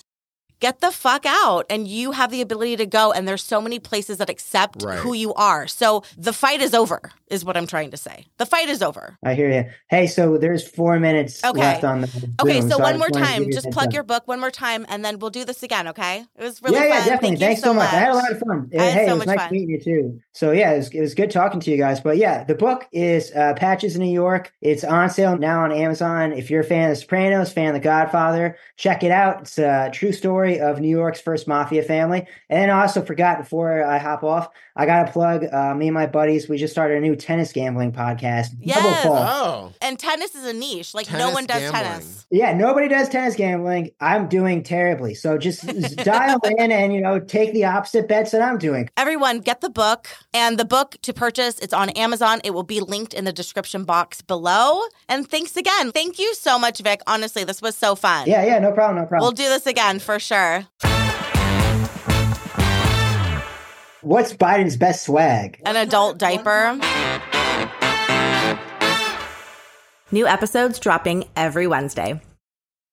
Get 0.64 0.80
the 0.80 0.90
fuck 0.90 1.26
out 1.26 1.66
and 1.68 1.86
you 1.86 2.12
have 2.12 2.30
the 2.30 2.40
ability 2.40 2.74
to 2.74 2.86
go 2.86 3.12
and 3.12 3.28
there's 3.28 3.42
so 3.44 3.60
many 3.60 3.78
places 3.78 4.16
that 4.16 4.30
accept 4.30 4.82
Right. 4.82 4.98
who 5.00 5.12
you 5.12 5.34
are. 5.34 5.66
So 5.66 6.04
the 6.16 6.32
fight 6.32 6.62
is 6.62 6.72
over 6.72 7.00
is 7.28 7.44
what 7.44 7.54
I'm 7.58 7.66
trying 7.66 7.90
to 7.90 7.98
say. 7.98 8.26
The 8.38 8.46
fight 8.46 8.68
is 8.70 8.80
over. 8.80 9.18
I 9.22 9.34
hear 9.34 9.50
you. 9.50 9.64
Hey, 9.90 10.06
so 10.06 10.38
there's 10.38 10.66
four 10.66 10.98
minutes 10.98 11.44
Okay. 11.44 11.60
left 11.60 11.84
on 11.84 12.00
the. 12.00 12.08
Okay, 12.40 12.60
Zoom, 12.60 12.70
so 12.70 12.78
one 12.78 12.98
more 12.98 13.10
time, 13.10 13.40
give 13.42 13.48
you 13.48 13.58
a 13.58 13.60
just 13.60 13.70
plug 13.72 13.92
your 13.92 14.04
book 14.04 14.26
one 14.26 14.40
more 14.40 14.50
time 14.50 14.86
and 14.88 15.04
then 15.04 15.18
we'll 15.18 15.28
do 15.30 15.44
this 15.44 15.62
again, 15.62 15.88
okay? 15.88 16.24
It 16.38 16.42
was 16.42 16.62
really 16.62 16.78
yeah, 16.78 16.84
yeah, 16.86 17.04
definitely. 17.04 17.28
Thank 17.36 17.40
you 17.40 17.46
Thanks 17.46 17.60
so 17.60 17.74
much. 17.74 17.92
I 17.92 17.98
had 17.98 18.10
a 18.12 18.14
lot 18.14 18.32
of 18.32 18.38
fun. 18.38 18.70
I 18.78 18.82
had 18.82 18.92
hey, 18.94 19.06
so 19.06 19.12
it 19.12 19.18
was 19.18 19.26
much 19.26 19.36
nice 19.36 19.44
fun. 19.44 19.52
meeting 19.52 19.70
you 19.70 19.80
too. 19.80 20.20
So 20.32 20.52
yeah, 20.52 20.72
it 20.72 20.76
was, 20.78 20.88
it 20.94 21.00
was 21.00 21.14
good 21.14 21.30
talking 21.30 21.60
to 21.60 21.70
you 21.70 21.76
guys. 21.76 22.00
But 22.00 22.16
yeah, 22.16 22.44
the 22.44 22.54
book 22.54 22.86
is 22.92 23.30
uh, 23.32 23.52
Patches 23.54 23.96
in 23.96 24.02
New 24.02 24.12
York. 24.12 24.52
It's 24.62 24.82
on 24.84 25.10
sale 25.10 25.36
now 25.36 25.62
on 25.64 25.72
Amazon. 25.72 26.32
If 26.32 26.50
you're 26.50 26.60
a 26.62 26.64
fan 26.64 26.90
of 26.90 26.96
The 26.96 27.00
Sopranos, 27.02 27.52
fan 27.52 27.68
of 27.68 27.74
The 27.74 27.80
Godfather, 27.80 28.56
check 28.76 29.02
it 29.02 29.10
out. 29.10 29.42
It's 29.42 29.58
a 29.58 29.90
true 29.92 30.12
story 30.12 30.53
of 30.60 30.80
New 30.80 30.88
York's 30.88 31.20
first 31.20 31.46
mafia 31.46 31.82
family. 31.82 32.26
And 32.48 32.70
I 32.70 32.82
also 32.82 33.02
forgot 33.02 33.38
before 33.38 33.84
I 33.84 33.98
hop 33.98 34.22
off, 34.22 34.48
I 34.76 34.86
got 34.86 35.06
to 35.06 35.12
plug 35.12 35.44
uh, 35.52 35.74
me 35.74 35.88
and 35.88 35.94
my 35.94 36.06
buddies. 36.06 36.48
We 36.48 36.56
just 36.56 36.72
started 36.72 36.98
a 36.98 37.00
new 37.00 37.14
tennis 37.14 37.52
gambling 37.52 37.92
podcast. 37.92 38.48
Yes. 38.58 39.04
Oh. 39.06 39.72
And 39.80 39.98
tennis 39.98 40.34
is 40.34 40.44
a 40.44 40.52
niche. 40.52 40.94
Like 40.94 41.12
no 41.12 41.30
one 41.30 41.46
does 41.46 41.60
gambling. 41.60 41.82
tennis. 41.82 42.26
Yeah, 42.30 42.52
nobody 42.54 42.88
does 42.88 43.08
tennis 43.08 43.36
gambling. 43.36 43.92
I'm 44.00 44.28
doing 44.28 44.62
terribly. 44.64 45.14
So 45.14 45.38
just 45.38 45.64
dial 45.96 46.40
in 46.58 46.72
and, 46.72 46.92
you 46.92 47.00
know, 47.00 47.20
take 47.20 47.52
the 47.52 47.66
opposite 47.66 48.08
bets 48.08 48.32
that 48.32 48.42
I'm 48.42 48.58
doing. 48.58 48.90
Everyone, 48.96 49.40
get 49.40 49.60
the 49.60 49.70
book. 49.70 50.08
And 50.32 50.58
the 50.58 50.64
book 50.64 50.96
to 51.02 51.12
purchase, 51.12 51.60
it's 51.60 51.72
on 51.72 51.90
Amazon. 51.90 52.40
It 52.42 52.52
will 52.52 52.64
be 52.64 52.80
linked 52.80 53.14
in 53.14 53.24
the 53.24 53.32
description 53.32 53.84
box 53.84 54.22
below. 54.22 54.82
And 55.08 55.28
thanks 55.28 55.56
again. 55.56 55.92
Thank 55.92 56.18
you 56.18 56.34
so 56.34 56.58
much, 56.58 56.80
Vic. 56.80 57.00
Honestly, 57.06 57.44
this 57.44 57.62
was 57.62 57.76
so 57.76 57.94
fun. 57.94 58.26
Yeah, 58.26 58.44
yeah, 58.44 58.58
no 58.58 58.72
problem, 58.72 59.02
no 59.02 59.06
problem. 59.06 59.24
We'll 59.24 59.32
do 59.32 59.48
this 59.48 59.66
again 59.66 60.00
for 60.00 60.18
sure. 60.34 60.66
What's 64.02 64.34
Biden's 64.34 64.76
best 64.76 65.04
swag? 65.04 65.60
An 65.64 65.76
adult 65.76 66.18
diaper. 66.18 66.78
New 70.12 70.26
episodes 70.26 70.78
dropping 70.78 71.24
every 71.36 71.66
Wednesday. 71.66 72.20